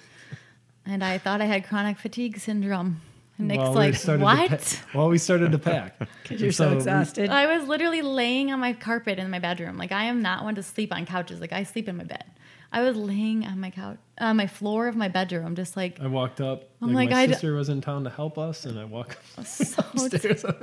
[0.85, 3.01] and I thought I had chronic fatigue syndrome.
[3.39, 4.57] And Nick's while we like, started "What?" pa-
[4.97, 7.29] while we started to pack, Because you're And so, we- exhausted.
[7.29, 9.77] I was literally laying on my carpet in my bedroom.
[9.77, 11.39] Like I am not one to sleep on couches.
[11.39, 12.23] Like I sleep in my bed.
[12.69, 16.01] I was laying on my couch, uh, on my floor of my bedroom, just like
[16.01, 16.69] I walked up.
[16.81, 18.83] I'm like, like, my I d- sister was in town to help us, and I
[18.83, 20.43] walk so upstairs.
[20.45, 20.53] I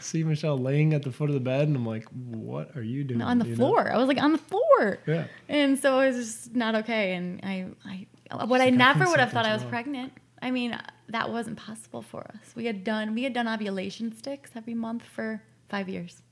[0.00, 3.04] see Michelle laying at the foot of the bed, and I'm like, "What are you
[3.04, 3.56] doing?" on the You know?
[3.56, 3.90] floor.
[3.90, 4.98] I was like on the floor.
[5.06, 5.24] Yeah.
[5.48, 7.14] And so it was just not okay.
[7.14, 8.06] And I, I
[8.44, 10.12] what I like, never think would have thought something's I was pregnant.
[10.46, 10.78] I mean,
[11.08, 12.54] that wasn't possible for us.
[12.54, 16.22] We had done, we had done ovulation sticks every month for five years.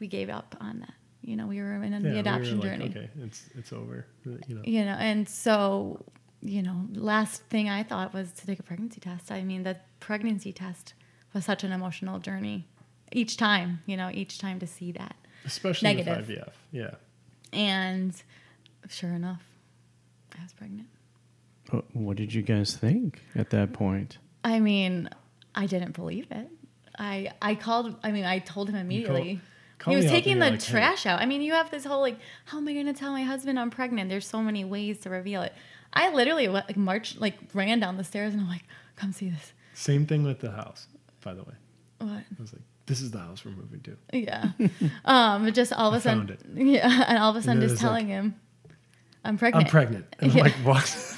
[0.00, 0.94] We gave up on that.
[1.20, 2.88] You know, we were in Yeah, the we adoption like, journey.
[2.88, 4.06] Okay, it's it's over.
[4.24, 4.62] You know.
[4.64, 6.02] You know, and so,
[6.40, 9.30] you know, last thing I thought was to take a pregnancy test.
[9.30, 10.94] I mean, the pregnancy test
[11.34, 12.66] was such an emotional journey
[13.12, 15.14] each time, you know, each time to see that.
[15.44, 16.26] Especially Negative.
[16.26, 16.52] with IVF.
[16.72, 16.94] Yeah.
[17.52, 18.14] And
[18.88, 19.42] sure enough,
[20.38, 20.88] I was pregnant.
[21.72, 24.18] Uh, What did you guys think at that point?
[24.44, 25.08] I mean,
[25.54, 26.48] I didn't believe it.
[26.98, 27.96] I I called.
[28.02, 29.40] I mean, I told him immediately.
[29.78, 30.72] call he was taking the you're like, hey.
[30.72, 31.20] trash out.
[31.20, 33.58] I mean, you have this whole like, how am I going to tell my husband
[33.58, 34.10] I'm pregnant?
[34.10, 35.52] There's so many ways to reveal it.
[35.92, 38.64] I literally went, like marched, like ran down the stairs, and I'm like,
[38.96, 39.52] come see this.
[39.74, 40.86] Same thing with the house,
[41.22, 41.54] by the way.
[41.98, 42.10] What?
[42.10, 43.96] I was like, this is the house we're moving to.
[44.12, 44.50] Yeah.
[45.04, 47.60] um, but just all of a I sudden, found yeah, and all of a sudden,
[47.60, 48.34] just it's like, telling him,
[49.24, 49.66] I'm pregnant.
[49.66, 50.16] I'm pregnant.
[50.20, 51.16] And I'm like, what?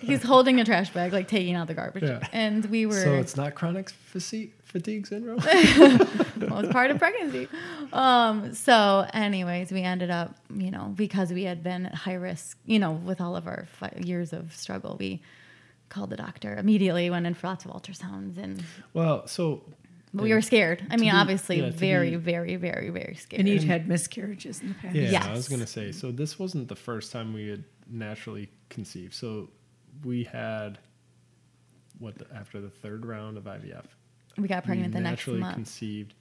[0.00, 2.26] He's holding a trash bag, like taking out the garbage, Yeah.
[2.32, 2.94] and we were.
[3.00, 5.36] so it's not chronic fatigue, fatigue syndrome?
[5.46, 7.46] well, it's part of pregnancy.
[7.92, 12.58] Um, so, anyways, we ended up, you know, because we had been at high risk,
[12.66, 13.68] you know, with all of our
[13.98, 15.22] years of struggle, we
[15.90, 18.64] called the doctor immediately, went in for lots of ultrasounds, and
[18.94, 19.62] well, so
[20.12, 20.84] we were scared.
[20.90, 23.40] I mean, be- obviously, yeah, very, be- very, very, very scared.
[23.40, 24.94] And you'd had miscarriages in the past.
[24.94, 25.92] Yeah, I was gonna say.
[25.92, 29.14] So this wasn't the first time we had naturally conceived.
[29.14, 29.48] So
[30.04, 30.78] we had
[31.98, 33.84] what the, after the third round of IVF,
[34.36, 35.38] we got pregnant we the next month.
[35.40, 36.14] naturally conceived,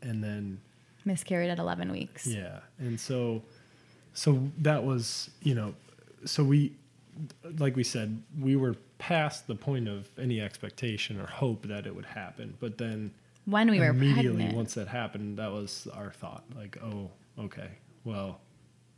[0.00, 0.60] and then
[1.04, 2.26] miscarried at 11 weeks.
[2.26, 3.42] yeah, and so
[4.14, 5.74] so that was you know,
[6.24, 6.72] so we
[7.58, 11.94] like we said we were past the point of any expectation or hope that it
[11.96, 13.10] would happen, but then
[13.46, 17.70] When we were immediately pregnant, once that happened that was our thought like oh okay
[18.04, 18.38] well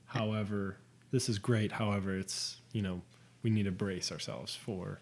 [0.05, 0.77] however
[1.11, 3.01] this is great however it's you know
[3.43, 5.01] we need to brace ourselves for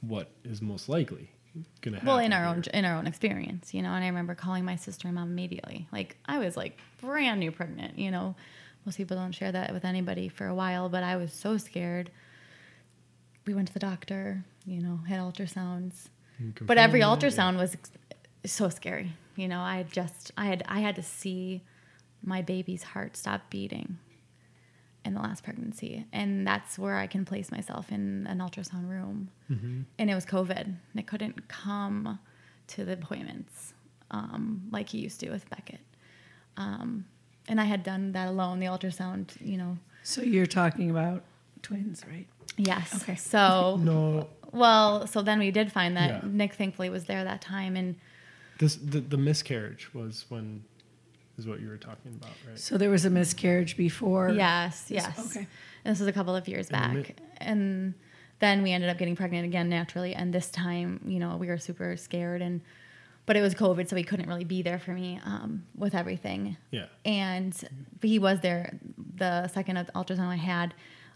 [0.00, 1.30] what is most likely
[1.80, 2.48] gonna happen well in our here.
[2.56, 5.28] own in our own experience you know and i remember calling my sister and mom
[5.30, 5.86] immediately.
[5.92, 8.34] Like i was like brand new pregnant you know?
[8.84, 12.10] Most people don't share that with anybody for a while but i was so scared
[13.46, 16.08] we went to the doctor you know had ultrasounds.
[16.60, 17.42] But every confirmed that, yeah.
[17.52, 17.76] ultrasound was
[18.44, 19.12] so scary.
[19.36, 21.62] You know i had just i had i had to see
[22.22, 23.98] my baby's heart stop beating
[25.04, 26.06] in the last pregnancy.
[26.12, 29.30] And that's where i can place myself in an ultrasound room.
[29.50, 29.84] Mhm.
[29.98, 30.64] and it was covid.
[30.66, 32.18] And i couldn't come
[32.68, 33.74] to the appointments
[34.10, 35.80] um, like he used to with beckett.
[36.56, 37.06] Um,
[37.48, 39.78] and i had done that alone the ultrasound you know.
[40.04, 41.24] So you're talking about
[41.62, 42.26] twins, right?
[42.58, 43.14] yes Okay.
[43.16, 46.20] so no well so then we did find that Yeah.
[46.30, 47.96] nick thankfully was there that time and
[48.58, 50.62] this the, the miscarriage was when
[51.38, 54.28] is what you were talking about right So there was a miscarriage before.
[54.30, 55.18] Yes, yes.
[55.34, 55.46] okay.
[55.82, 57.16] This was a couple of years And the mi- back.
[57.38, 57.94] And
[58.40, 60.14] then we ended up getting pregnant again naturally.
[60.14, 62.60] And this time, you know, we were super scared and
[63.24, 66.58] but it was COVID, so he couldn't really be there for me um, with everything.
[66.70, 67.52] yeah And
[68.00, 68.78] but he was there
[69.16, 70.74] the second ultrasound I had.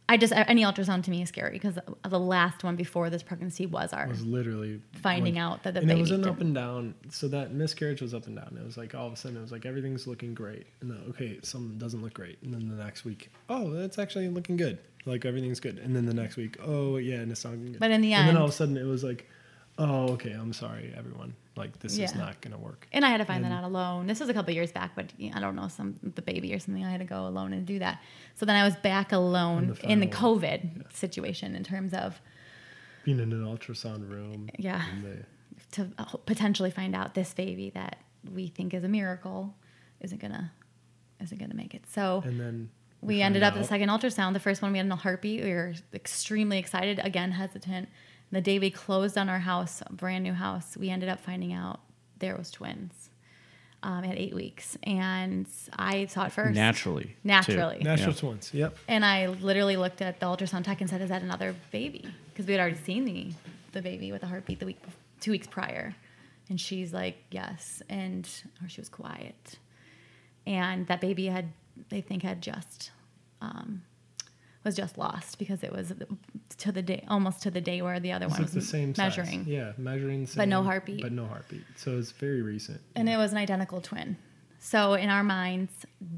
[0.08, 1.78] I just any ultrasound to me is scary because
[2.08, 5.80] the last one before this pregnancy was our was literally finding when- out that the
[5.80, 6.94] and baby it was an up and down.
[7.10, 8.56] So that miscarriage was up and down.
[8.60, 11.02] It was like all of a sudden it was like everything's looking great, and then
[11.10, 14.78] okay, something doesn't look great, and then the next week, oh, that's actually looking good.
[15.06, 17.78] Like everything's good, and then the next week, oh yeah, and it's not good.
[17.80, 19.28] But in the end, and then all of a sudden it was like,
[19.78, 21.34] oh okay, I'm sorry everyone.
[21.56, 22.86] Like this is not gonna work.
[22.92, 24.06] And I had to find that out alone.
[24.06, 26.52] This was a couple years back, but you know, I don't know, some the baby
[26.54, 26.84] or something.
[26.84, 28.00] I had to go alone and do that.
[28.34, 32.20] So then I was back alone the in the COVID situation in terms of
[33.04, 34.50] Being in an ultrasound room.
[34.58, 34.82] Yeah.
[34.92, 35.24] and the-
[35.72, 37.96] to uh, potentially find out this baby that
[38.32, 39.54] we think is a miracle
[40.00, 40.52] isn't gonna
[41.20, 41.84] isn't gonna make it.
[41.90, 44.34] So and then we ended up at the second ultrasound.
[44.34, 45.42] The first one we had no heartbeat.
[45.42, 47.88] We were extremely excited, again hesitant.
[48.32, 51.80] The day we closed on our house, brand new house, we ended up finding out
[52.18, 53.10] there was twins
[53.82, 55.46] um, at eight weeks, and
[55.78, 57.04] I saw it first Naturally.
[57.04, 57.10] too.
[57.24, 57.78] Naturally.
[57.82, 58.20] Natural Yeah.
[58.20, 58.50] twins.
[58.54, 58.76] Yep.
[58.88, 62.46] And I literally looked at the ultrasound tech and said, "Is that another baby?" Because
[62.46, 63.32] we had already seen the
[63.72, 64.80] the baby with a heartbeat the week
[65.20, 65.94] two weeks prior,
[66.48, 68.28] and she's like, "Yes," and
[68.62, 69.58] or she was quiet,
[70.46, 71.52] and that baby had
[71.90, 72.90] they think had just
[73.40, 73.82] um,
[74.66, 75.94] was just lost because it was
[76.58, 78.70] to the day almost to the day where the other It's one like was the
[78.70, 79.16] same size.
[79.16, 80.42] measuring, Yeah, measuring same.
[80.42, 81.00] But no heartbeat.
[81.00, 81.64] But no heartbeat.
[81.76, 82.80] So it's very recent.
[82.94, 84.18] and it was an identical twin.
[84.58, 85.72] So in our minds,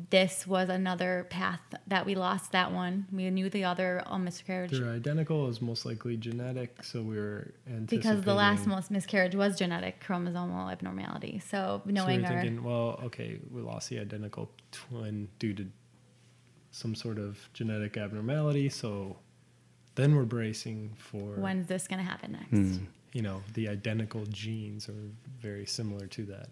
[0.09, 2.53] this was another path that we lost.
[2.53, 7.03] That one we knew the other um, miscarriage They're identical is most likely genetic, so
[7.03, 7.99] we were anticipating.
[7.99, 11.43] because the last most miscarriage was genetic chromosomal abnormality.
[11.47, 15.67] So knowing so we were thinking, well, okay, we lost the identical twin due to
[16.79, 18.69] some sort of genetic abnormality.
[18.69, 19.17] So
[19.97, 22.79] then we're bracing for when's this going to happen next?
[22.79, 22.85] Hmm.
[23.13, 25.11] you know the identical genes are
[25.41, 26.49] very similar to that.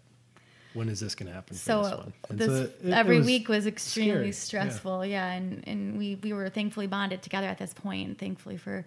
[0.73, 2.13] When is this going to happen for So, this one?
[2.29, 5.05] And this so it- it every was week was extremely scary, stressful.
[5.05, 8.19] Yeah, and and we we were thankfully bonded together at this point.
[8.19, 8.85] Thankfully for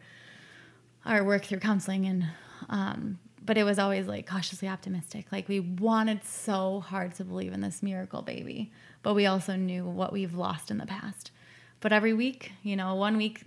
[1.06, 2.26] our work through counseling and.
[2.68, 3.18] Um,
[3.50, 5.26] but it was always like cautiously optimistic.
[5.32, 8.70] Like we wanted so hard to believe in this miracle baby,
[9.02, 11.32] but we also knew what we've lost in the past.
[11.80, 13.42] But every week, you know, one week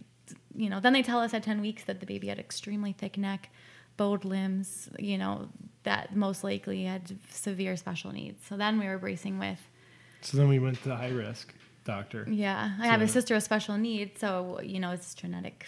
[0.54, 3.18] you know, then they tell us at 10 weeks that the baby had extremely thick
[3.18, 3.50] neck,
[3.96, 5.48] bowed limbs, you know,
[5.84, 8.46] that most likely had severe special needs.
[8.46, 9.62] So then we were bracing with,
[10.20, 11.54] So then we went to the high risk
[11.86, 12.28] doctor.
[12.30, 14.20] yeah, I have a sister with special needs.
[14.20, 15.66] So, you know, it's genetic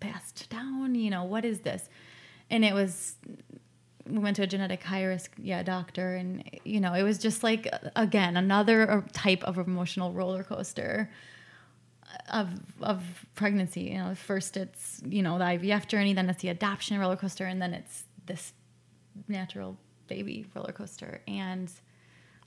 [0.00, 1.88] passed down, you know, what is this?
[2.50, 3.14] And it was,
[4.08, 6.14] we went to a genetic high risk, yeah, doctor.
[6.16, 11.10] And, you know, it was just like, again, another uh, type of emotional roller coaster
[12.32, 12.48] of
[12.80, 13.02] of
[13.34, 13.82] pregnancy.
[13.82, 17.44] You know, first it's you know the IVF journey, then it's the adoption roller coaster,
[17.46, 18.52] and then it's this
[19.28, 21.20] natural baby roller coaster.
[21.28, 21.70] And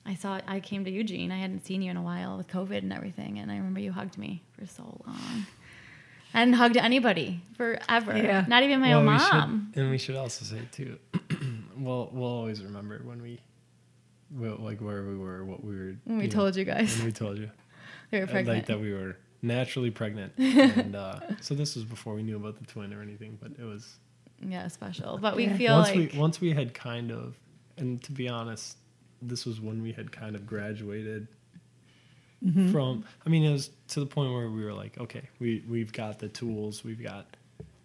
[0.04, 1.30] I saw I came to Eugene.
[1.30, 3.92] I hadn't seen you in a while with COVID and everything, and I remember you
[3.92, 5.46] hugged me for so long.
[6.34, 8.16] I hadn't hugged anybody forever.
[8.16, 8.44] Yeah.
[8.48, 9.70] Not even my Well, own mom.
[9.74, 10.98] should, and we should also say too,
[11.84, 13.40] we'll we'll always remember when we,
[14.30, 15.94] well, like where we were, what we were.
[16.04, 17.50] When we you know, told you guys When we told you,
[18.10, 18.58] they were pregnant.
[18.58, 22.58] like that we were naturally pregnant, and uh, so this was before we knew about
[22.58, 23.96] the twin or anything, but it was
[24.44, 25.18] yeah, special.
[25.18, 25.56] But we Yeah.
[25.56, 27.36] feel once like we once we had kind of,
[27.78, 28.76] and to be honest,
[29.20, 31.28] this was when we had kind of graduated
[32.44, 32.72] Mm-hmm.
[32.72, 33.04] from.
[33.24, 36.18] I mean, it was to the point where we were like, okay, we we've got
[36.18, 37.24] the tools, we've got,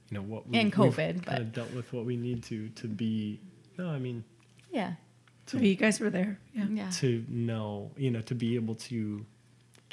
[0.09, 2.69] you know, what we, And COVID, kind but- of dealt with what we need to
[2.69, 3.39] to be.
[3.77, 4.23] No, I mean
[4.71, 4.93] yeah,
[5.45, 6.39] So you guys were there.
[6.53, 6.65] Yeah.
[6.69, 6.89] yeah.
[7.01, 9.25] to know, you know, to be able to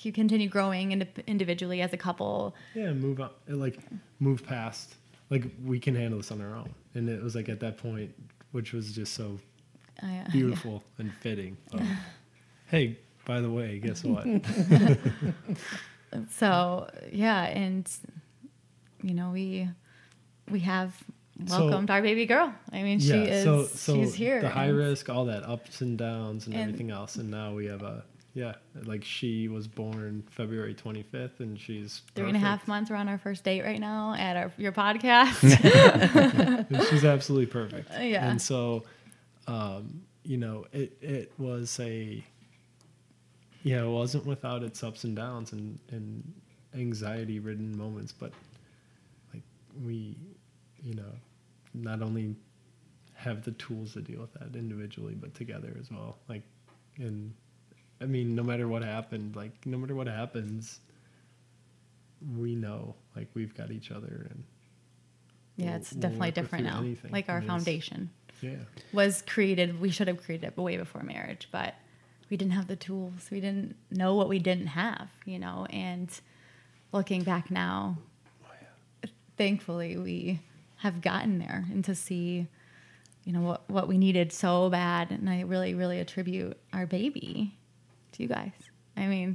[0.03, 2.55] You continue growing indi- individually as a couple.
[2.75, 3.79] yeah move up, like
[4.21, 4.97] move past.
[5.31, 8.11] Like we can handle this on our own, and it was like at that point,
[8.53, 9.39] which was just so
[10.03, 10.27] Uh, yeah.
[10.33, 11.57] beautiful and fitting.
[11.73, 11.81] of,
[12.67, 14.27] hey, by the way, guess what?
[16.31, 17.89] So yeah, and
[19.03, 19.69] you know we
[20.51, 20.95] we have
[21.47, 22.55] So- welcomed our baby girl.
[22.73, 24.41] I mean, she is so so she's here.
[24.41, 27.67] the high risk, all that ups and downs and, And- everything else, and now we
[27.67, 28.05] have a
[28.35, 32.69] yeah, like she was born February 25th, and she's Three and a half perfect.
[32.69, 32.91] months.
[32.91, 35.39] We're on our first date right now at our your podcast.
[36.91, 37.91] She's absolutely perfect.
[38.01, 38.29] Yeah.
[38.29, 38.83] And so,
[39.47, 42.25] um, you know, it it was a
[43.63, 46.33] yeah, it wasn't without its ups and downs and and
[46.75, 48.33] anxiety ridden moments, but
[49.33, 49.43] like
[49.85, 50.17] we,
[50.85, 51.13] you know,
[51.73, 52.37] not only
[53.15, 56.19] have the tools to deal with that individually, but together as well.
[56.29, 56.43] Like,
[56.99, 57.33] and
[58.01, 60.81] I mean, no matter what happened, like no matter what happens,
[62.37, 64.45] we know like we've got each other and
[65.57, 66.79] yeah, We'll- it's we'll definitely different now.
[66.81, 67.13] anything.
[67.13, 68.11] Like our foundation
[68.41, 68.57] yeah.
[68.93, 69.81] was created.
[69.81, 71.75] We should have created it way before marriage, but
[72.31, 73.29] we didn't have the tools.
[73.31, 75.67] We didn't know what we didn't have, you know.
[75.71, 76.09] And
[76.93, 77.99] looking back now,
[78.45, 80.41] oh, thankfully we
[80.85, 82.47] have gotten there and to see
[83.25, 87.57] you know what what we needed so bad and i really really attribute our baby
[88.13, 88.53] to you guys
[88.97, 89.35] i mean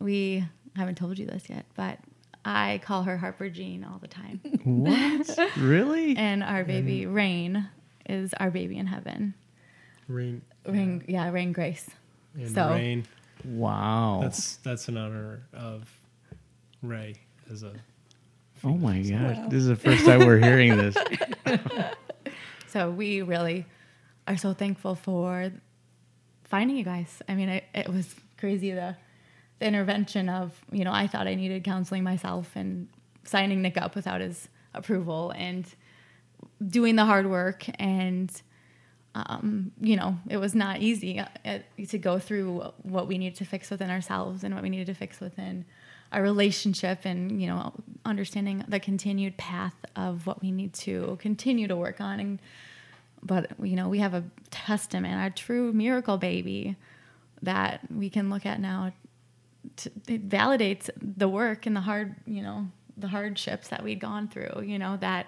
[0.00, 0.44] we
[0.74, 1.98] haven't told you this yet but
[2.44, 5.38] i call her harper jean all the time What?
[5.56, 6.16] really?
[6.16, 7.68] and our baby rain
[8.08, 9.34] is our baby in heaven
[10.08, 11.88] Rain rain yeah rain grace
[12.36, 13.06] and So- Rain.
[13.44, 14.20] Wow.
[14.22, 15.88] That's that's an honor of
[16.82, 17.14] Ray
[17.50, 17.74] as a
[18.64, 19.36] oh my gosh.
[19.48, 20.96] This is the first time we're hearing this.
[22.74, 23.66] So we really
[24.26, 25.52] are so thankful for
[26.42, 27.22] finding you guys.
[27.28, 28.96] I mean, it, it was crazy the,
[29.60, 32.88] the intervention of, you know, I thought I needed counseling myself and
[33.22, 35.64] signing Nick up without his approval and
[36.66, 37.64] doing the hard work.
[37.78, 38.32] And,
[39.14, 41.58] um, you know, it was not easy uh,
[41.90, 44.94] to go through what we needed to fix within ourselves and what we needed to
[44.94, 45.64] fix within
[46.14, 47.72] our relationship and, you know,
[48.04, 52.20] understanding the continued path of what we need to continue to work on.
[52.20, 52.38] And
[53.24, 56.76] but you know we have a testament a true miracle baby
[57.42, 58.92] that we can look at now
[59.76, 64.28] to, it validates the work and the hard you know the hardships that we'd gone
[64.28, 65.26] through you know that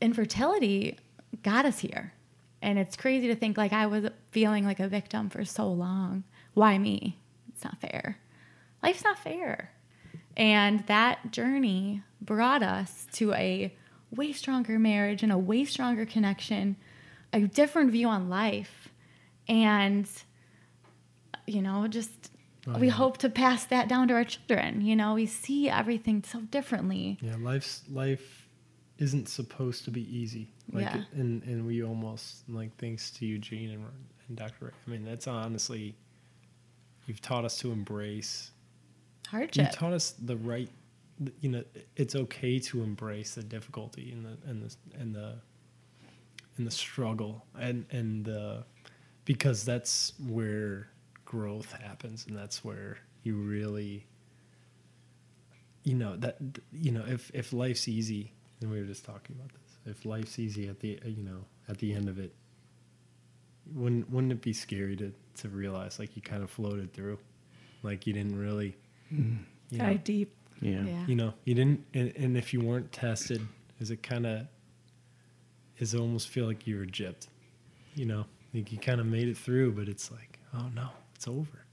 [0.00, 0.98] infertility
[1.42, 2.14] got us here.
[2.62, 6.24] And it's crazy to think like i was feeling like a victim for so long.
[6.54, 7.18] Why me?
[7.48, 8.18] It's not fair
[8.82, 9.70] life's not fair
[10.36, 13.74] and that journey brought us to a
[14.10, 16.76] way stronger marriage and a way stronger connection,
[17.32, 18.88] a different view on life.
[19.48, 20.08] And,
[21.46, 22.30] you know, just
[22.66, 22.92] Oh, we yeah.
[22.92, 24.82] hope to pass that down to our children.
[24.82, 27.18] You know, we see everything so differently.
[27.22, 27.36] yeah.
[27.38, 28.48] Life's life
[28.98, 30.52] isn't supposed to be easy.
[30.70, 31.04] Like Yeah.
[31.12, 33.84] and and we almost like thanks to Eugene and,
[34.28, 34.66] and Dr.
[34.66, 34.70] Ray.
[34.86, 35.94] I mean, that's honestly
[37.06, 38.50] you've taught us to embrace.
[39.64, 40.68] You taught us the right.
[41.40, 41.64] You know,
[41.96, 45.34] it's okay to embrace the difficulty and the and the and the
[46.56, 48.64] and the struggle and and the
[49.24, 50.88] because that's where
[51.24, 54.06] growth happens and that's where you really
[55.84, 56.36] you know that
[56.72, 59.96] you know if if life's easy, and we were just talking about this.
[59.96, 62.34] If life's easy at the you know at the end of it,
[63.74, 67.18] wouldn't wouldn't it be scary to to realize like you kind of floated through,
[67.82, 68.76] like you didn't really,
[69.10, 69.18] you
[69.72, 70.34] know, Dive deep.
[70.60, 70.82] Yeah.
[70.82, 71.06] Yeah.
[71.06, 73.40] you know you didn't and, and if you weren't tested
[73.78, 74.46] is it kind of
[75.78, 77.28] is it almost feel like you were gypped
[77.94, 81.26] you know like you kind of made it through but it's like oh no it's
[81.26, 81.64] over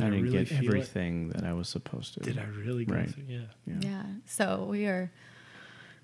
[0.00, 0.66] I didn't get feel it?
[0.66, 2.20] everything that I was supposed to.
[2.20, 3.08] did i really go Right.
[3.08, 3.74] through yeah Yeah.
[3.80, 4.02] Yeah.
[4.26, 5.12] So we are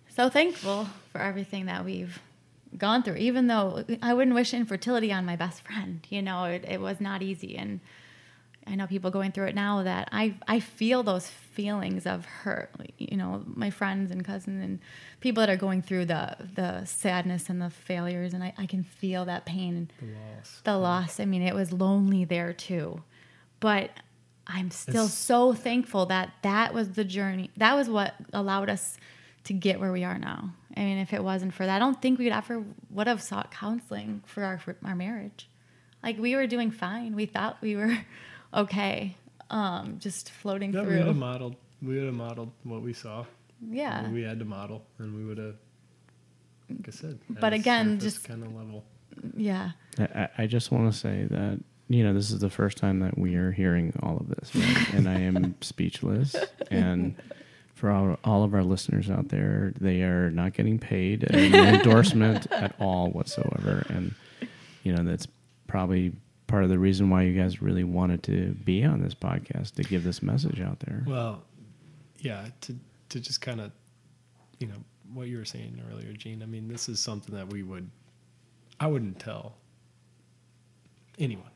[0.08, 2.20] so thankful for everything that we've
[2.78, 6.06] gone through, even though I wouldn't wish infertility on my best friend.
[6.08, 7.56] You know, it, it was not easy.
[7.56, 7.80] And
[8.66, 12.70] I know people going through it now that I, I feel those feelings of hurt.
[12.98, 14.78] You know, my friends and cousins and
[15.20, 18.32] people that are going through the, the sadness and the failures.
[18.34, 21.20] And I, I can feel that pain the loss the loss.
[21.20, 23.02] I mean, it was lonely there too.
[23.60, 23.90] But
[24.46, 27.50] I'm still It's- so thankful that that was the journey.
[27.56, 28.98] That was what allowed us
[29.44, 30.50] to get where we are now.
[30.76, 33.50] I mean, if it wasn't for that, I don't think we'd ever would have sought
[33.50, 35.48] counseling for our for our marriage.
[36.02, 37.16] Like we were doing fine.
[37.16, 37.98] We thought we were
[38.54, 39.16] okay.
[39.50, 41.14] Um, just floating yeah, we would have through.
[41.14, 43.24] modeled we would have modeled what we saw
[43.68, 44.08] Yeah.
[44.10, 45.56] we had to model and we would have
[46.68, 48.84] like i said But again, just- kind of level
[49.36, 49.70] Yeah.
[49.98, 53.00] I, I- I just want to say that you know this is the first time
[53.00, 54.94] that we are hearing all of this, right?
[54.94, 56.36] and I am speechless.
[56.70, 57.16] And
[57.74, 62.46] for all, all of our listeners out there, they are not getting paid an endorsement
[62.52, 64.14] at all whatsoever, and
[64.84, 65.26] you know that's
[65.66, 66.12] probably
[66.50, 69.84] part of the reason why you guys really wanted to be on this podcast to
[69.84, 71.04] give this message out there.
[71.06, 71.42] Well,
[72.18, 72.76] yeah, to
[73.10, 73.70] to just kind of,
[74.58, 74.74] you know,
[75.14, 76.42] what you were saying earlier, Jean.
[76.42, 77.88] I mean, this is something that we would,
[78.78, 79.54] I wouldn't tell
[81.18, 81.50] anyone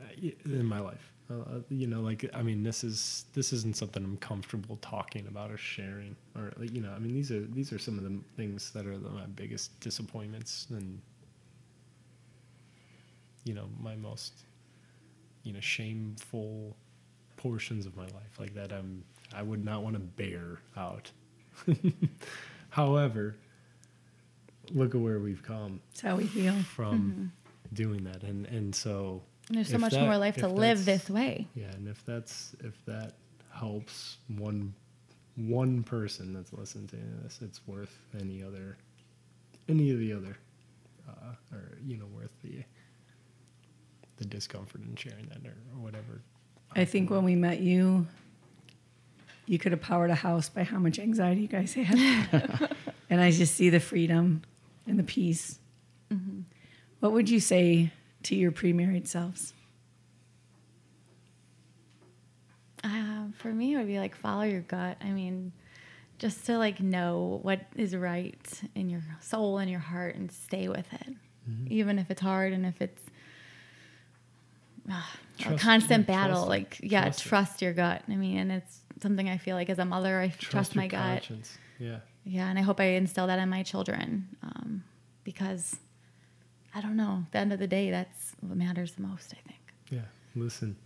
[0.00, 1.12] uh, in my life.
[1.30, 5.50] Uh, you know, like I mean, this is this isn't something I'm comfortable talking about
[5.50, 8.18] or sharing, or like, you know, I mean, these are these are some of the
[8.36, 11.02] things that are the, my biggest disappointments and,
[13.48, 14.34] you know, my most,
[15.42, 16.76] you know, shameful
[17.38, 21.10] portions of my life like that I'm I would not want to bear out.
[22.70, 23.36] However,
[24.70, 26.54] look at where we've come That's how we feel.
[26.76, 27.32] from
[27.72, 31.46] doing that and and so There's so much that- more life to live this way.
[31.54, 33.14] Yeah, and if that's if that
[33.50, 34.74] helps one
[35.36, 38.76] one person that's listening to this, it's worth any other
[39.68, 40.36] any of the other
[41.08, 42.62] uh, or you know worth the
[44.18, 46.22] the discomfort in sharing that or, or whatever.
[46.76, 48.06] I think when we met you,
[49.46, 52.76] you could have powered a house by how much anxiety you guys had.
[53.10, 54.42] and I just see the freedom
[54.86, 55.58] and the peace.
[57.00, 57.92] What would you say
[58.24, 59.54] to your pre married selves?
[62.82, 64.96] Uh, for me, it would be like follow your gut.
[65.00, 65.52] I mean,
[66.18, 70.68] just to like know what is right in your soul and your heart and stay
[70.68, 71.14] with it,
[71.68, 73.02] even if it's hard and if it's
[74.90, 75.02] uh,
[75.46, 76.46] a constant battle.
[76.46, 78.02] trust like, yeah, Trust trust, your gut.
[78.08, 80.88] I mean, and it's something I feel like as a mother, I trust, your my
[80.88, 81.00] gut.
[81.00, 81.56] conscience.
[81.78, 81.98] Yeah.
[82.24, 84.84] Yeah, and I hope I instill that in my children um,
[85.24, 85.76] because
[86.74, 87.22] I don't know.
[87.26, 89.32] At the end of the day, that's what matters the most.
[89.32, 89.60] I think.
[89.90, 90.76] Yeah, listen,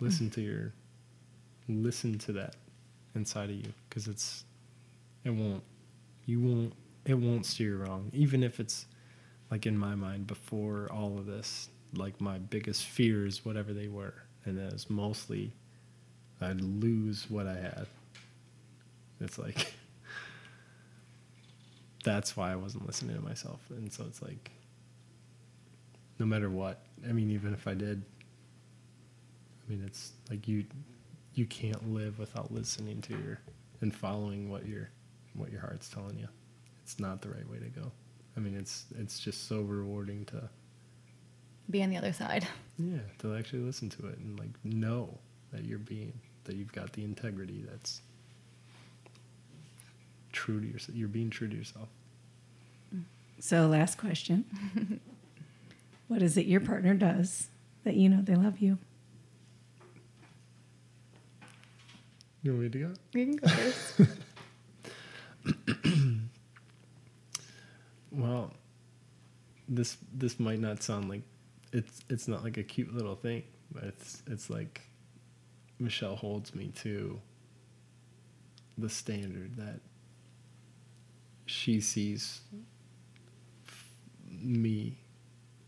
[0.00, 0.72] listen to your,
[1.68, 2.56] listen to that
[3.14, 4.44] inside of you, because it's,
[5.24, 5.62] it won't,
[6.26, 6.72] you won't,
[7.04, 8.10] it won't steer you wrong.
[8.12, 8.86] Even if it's,
[9.50, 14.14] like in my mind before all of this, like my biggest fears, whatever they were,
[14.44, 15.52] and it was mostly,
[16.40, 17.86] I'd lose what I had.
[19.20, 19.74] It's like,
[22.04, 24.50] that's why I wasn't listening to myself, and so it's like,
[26.18, 26.82] no matter what.
[27.08, 28.02] I mean, even if I did,
[29.66, 30.64] I mean, it's like you
[31.34, 33.40] you can't live without listening to your
[33.80, 34.90] and following what your
[35.34, 36.28] what your heart's telling you.
[36.82, 37.90] It's not the right way to go.
[38.36, 40.48] I mean, it's it's just so rewarding to
[41.70, 42.46] Be on the other side.
[42.78, 45.18] yeah to actually listen to it and like know
[45.52, 46.12] that you're being
[46.44, 48.00] that you've got the integrity that's
[50.32, 50.96] true to yourself.
[50.96, 51.88] You're being true to yourself.
[53.38, 54.44] So, last question
[56.08, 57.48] What is it your partner does
[57.84, 58.78] that you know they love you?
[62.42, 62.92] You want me to go?
[63.12, 64.00] You can go first.
[68.12, 68.52] Well,
[69.68, 71.22] this this might not sound like
[71.72, 73.42] it's it's not like a cute little thing,
[73.72, 74.82] but it's it's like
[75.78, 77.20] Michelle holds me to
[78.78, 79.80] the standard that
[81.46, 82.40] she sees
[84.30, 84.98] me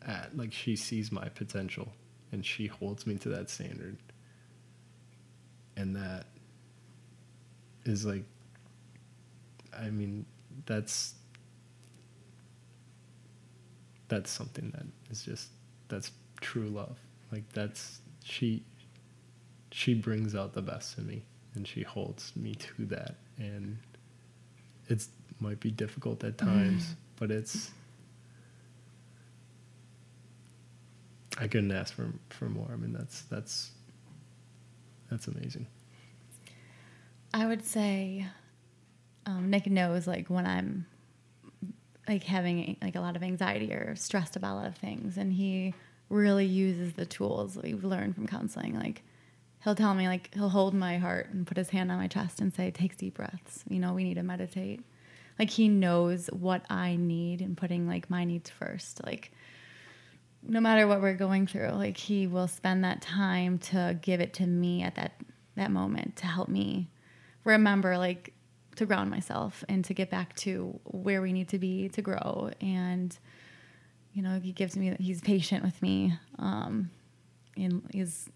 [0.06, 0.36] at.
[0.36, 1.92] Like she sees my potential
[2.32, 3.96] and she holds me to that standard.
[5.76, 6.26] And that
[7.84, 8.24] is like
[9.76, 10.26] I mean,
[10.66, 11.14] that's
[14.08, 15.48] that's something that is just
[15.92, 16.10] that's
[16.40, 16.98] true love.
[17.30, 18.62] Like that's she
[19.70, 21.22] she brings out the best in me
[21.54, 23.76] and she holds me to that and
[24.88, 25.08] it's
[25.38, 27.72] might be difficult at times, but it's
[31.38, 32.70] I couldn't ask for for more.
[32.72, 33.72] I mean, that's that's
[35.10, 35.66] that's amazing.
[37.34, 38.26] I would say
[39.26, 40.86] um, Nick knows like when I'm
[42.08, 45.32] like having like a lot of anxiety or stressed about a lot of things, and
[45.32, 45.74] he
[46.08, 48.78] really uses the tools we've learned from counseling.
[48.78, 49.02] Like
[49.64, 52.40] he'll tell me like he'll hold my heart and put his hand on my chest
[52.40, 53.64] and say, "Take deep breaths.
[53.68, 54.82] You know, we need to meditate."
[55.38, 59.04] Like he knows what I need and putting like my needs first.
[59.04, 59.32] Like
[60.42, 64.34] no matter what we're going through, like he will spend that time to give it
[64.34, 65.12] to me at that
[65.56, 66.88] that moment to help me
[67.44, 68.32] remember like
[68.76, 72.50] to ground myself and to get back to where we need to be to grow.
[72.60, 73.16] And
[74.12, 76.90] you know he gives me he's patient with me um
[77.56, 78.28] and he's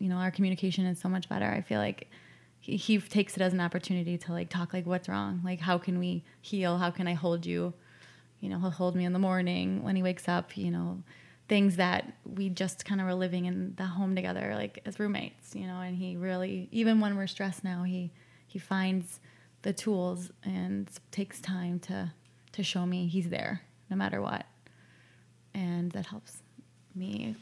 [0.00, 1.46] you know our communication is so much better.
[1.46, 2.08] I feel like
[2.60, 5.40] he, he takes it as an opportunity to like talk like what's wrong?
[5.44, 6.78] Like how can we heal?
[6.78, 7.74] How can i hold you?
[8.40, 11.02] You know he'll hold me in the morning when he wakes up you know
[11.48, 15.54] things that we just kind of were living in the home together like as roommates
[15.54, 18.10] you know and he really even when we're stressed now he
[18.46, 19.20] he finds
[19.64, 22.12] the tools and takes time to
[22.52, 24.46] to show me he's there no matter what.
[25.54, 26.42] And that helps
[26.94, 27.34] me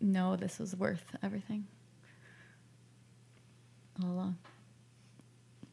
[0.00, 1.66] know this was worth everything.
[4.02, 4.36] All along.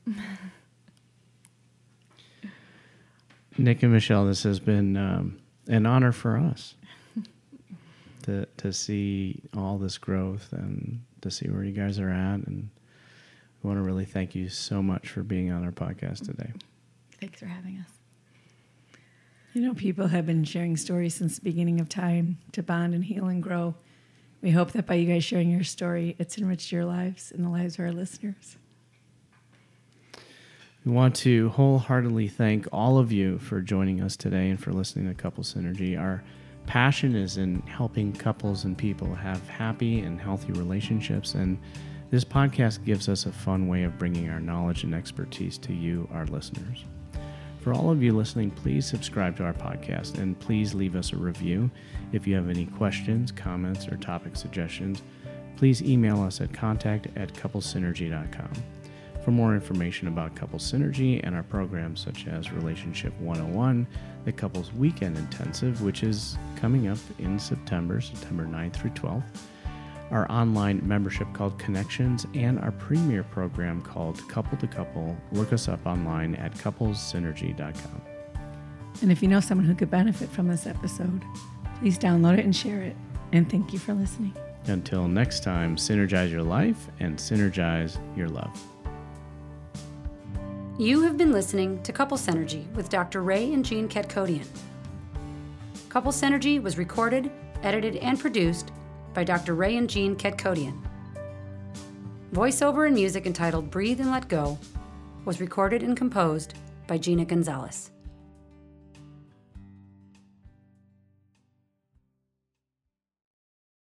[3.58, 6.76] Nick and Michelle, this has been um, an honor for us
[8.24, 12.70] to to see all this growth and to see where you guys are at, and
[13.66, 16.52] we want to really thank you so much for being on our podcast today.
[17.20, 17.90] thanks for having us
[19.56, 23.04] You know, people have been sharing stories since the beginning of time to bond and
[23.04, 23.74] heal and grow.
[24.44, 27.50] We hope that by you guys sharing your story, it's enriched your lives and the
[27.50, 28.58] lives of our listeners.
[30.86, 35.08] We want to wholeheartedly thank all of you for joining us today and for listening
[35.08, 36.00] to Couple Synergy.
[36.00, 36.24] Our
[36.68, 41.58] passion is in helping couples and people have happy and healthy relationships, and
[42.16, 46.08] this podcast gives us a fun way of bringing our knowledge and expertise to you,
[46.14, 46.86] our listeners.
[47.60, 51.18] For all of you listening, please subscribe to our podcast and please leave us a
[51.18, 51.70] review.
[52.14, 55.02] If you have any questions, comments, or topic suggestions,
[55.58, 58.54] please email us at contact at couplesynergy.com.
[59.26, 63.86] For more information about Couples Synergy and our programs such as Relationship 101,
[64.24, 69.24] the Couples Weekend Intensive, which is coming up in September, September 9th through 12th,
[70.16, 75.68] our online membership called Connections, and our premier program called Couple to Couple, look us
[75.68, 78.02] up online at couplesynergy.com.
[79.02, 81.22] And if you know someone who could benefit from this episode,
[81.80, 82.96] please download it and share it.
[83.34, 84.34] And thank you for listening.
[84.68, 88.58] Until next time, synergize your life and synergize your love.
[90.80, 93.22] You have been listening to Couple Synergy with Dr.
[93.22, 94.48] Ray and Jean Ketkodian.
[95.90, 97.30] Couple Synergy was recorded,
[97.64, 98.72] edited, and produced
[99.16, 99.56] by Dr.
[99.56, 100.80] Ray and Jean Ketkodian.
[102.34, 104.60] Voiceover and music entitled Breathe and Let Go
[105.24, 106.54] was recorded and composed
[106.86, 107.92] by Gina Gonzalez.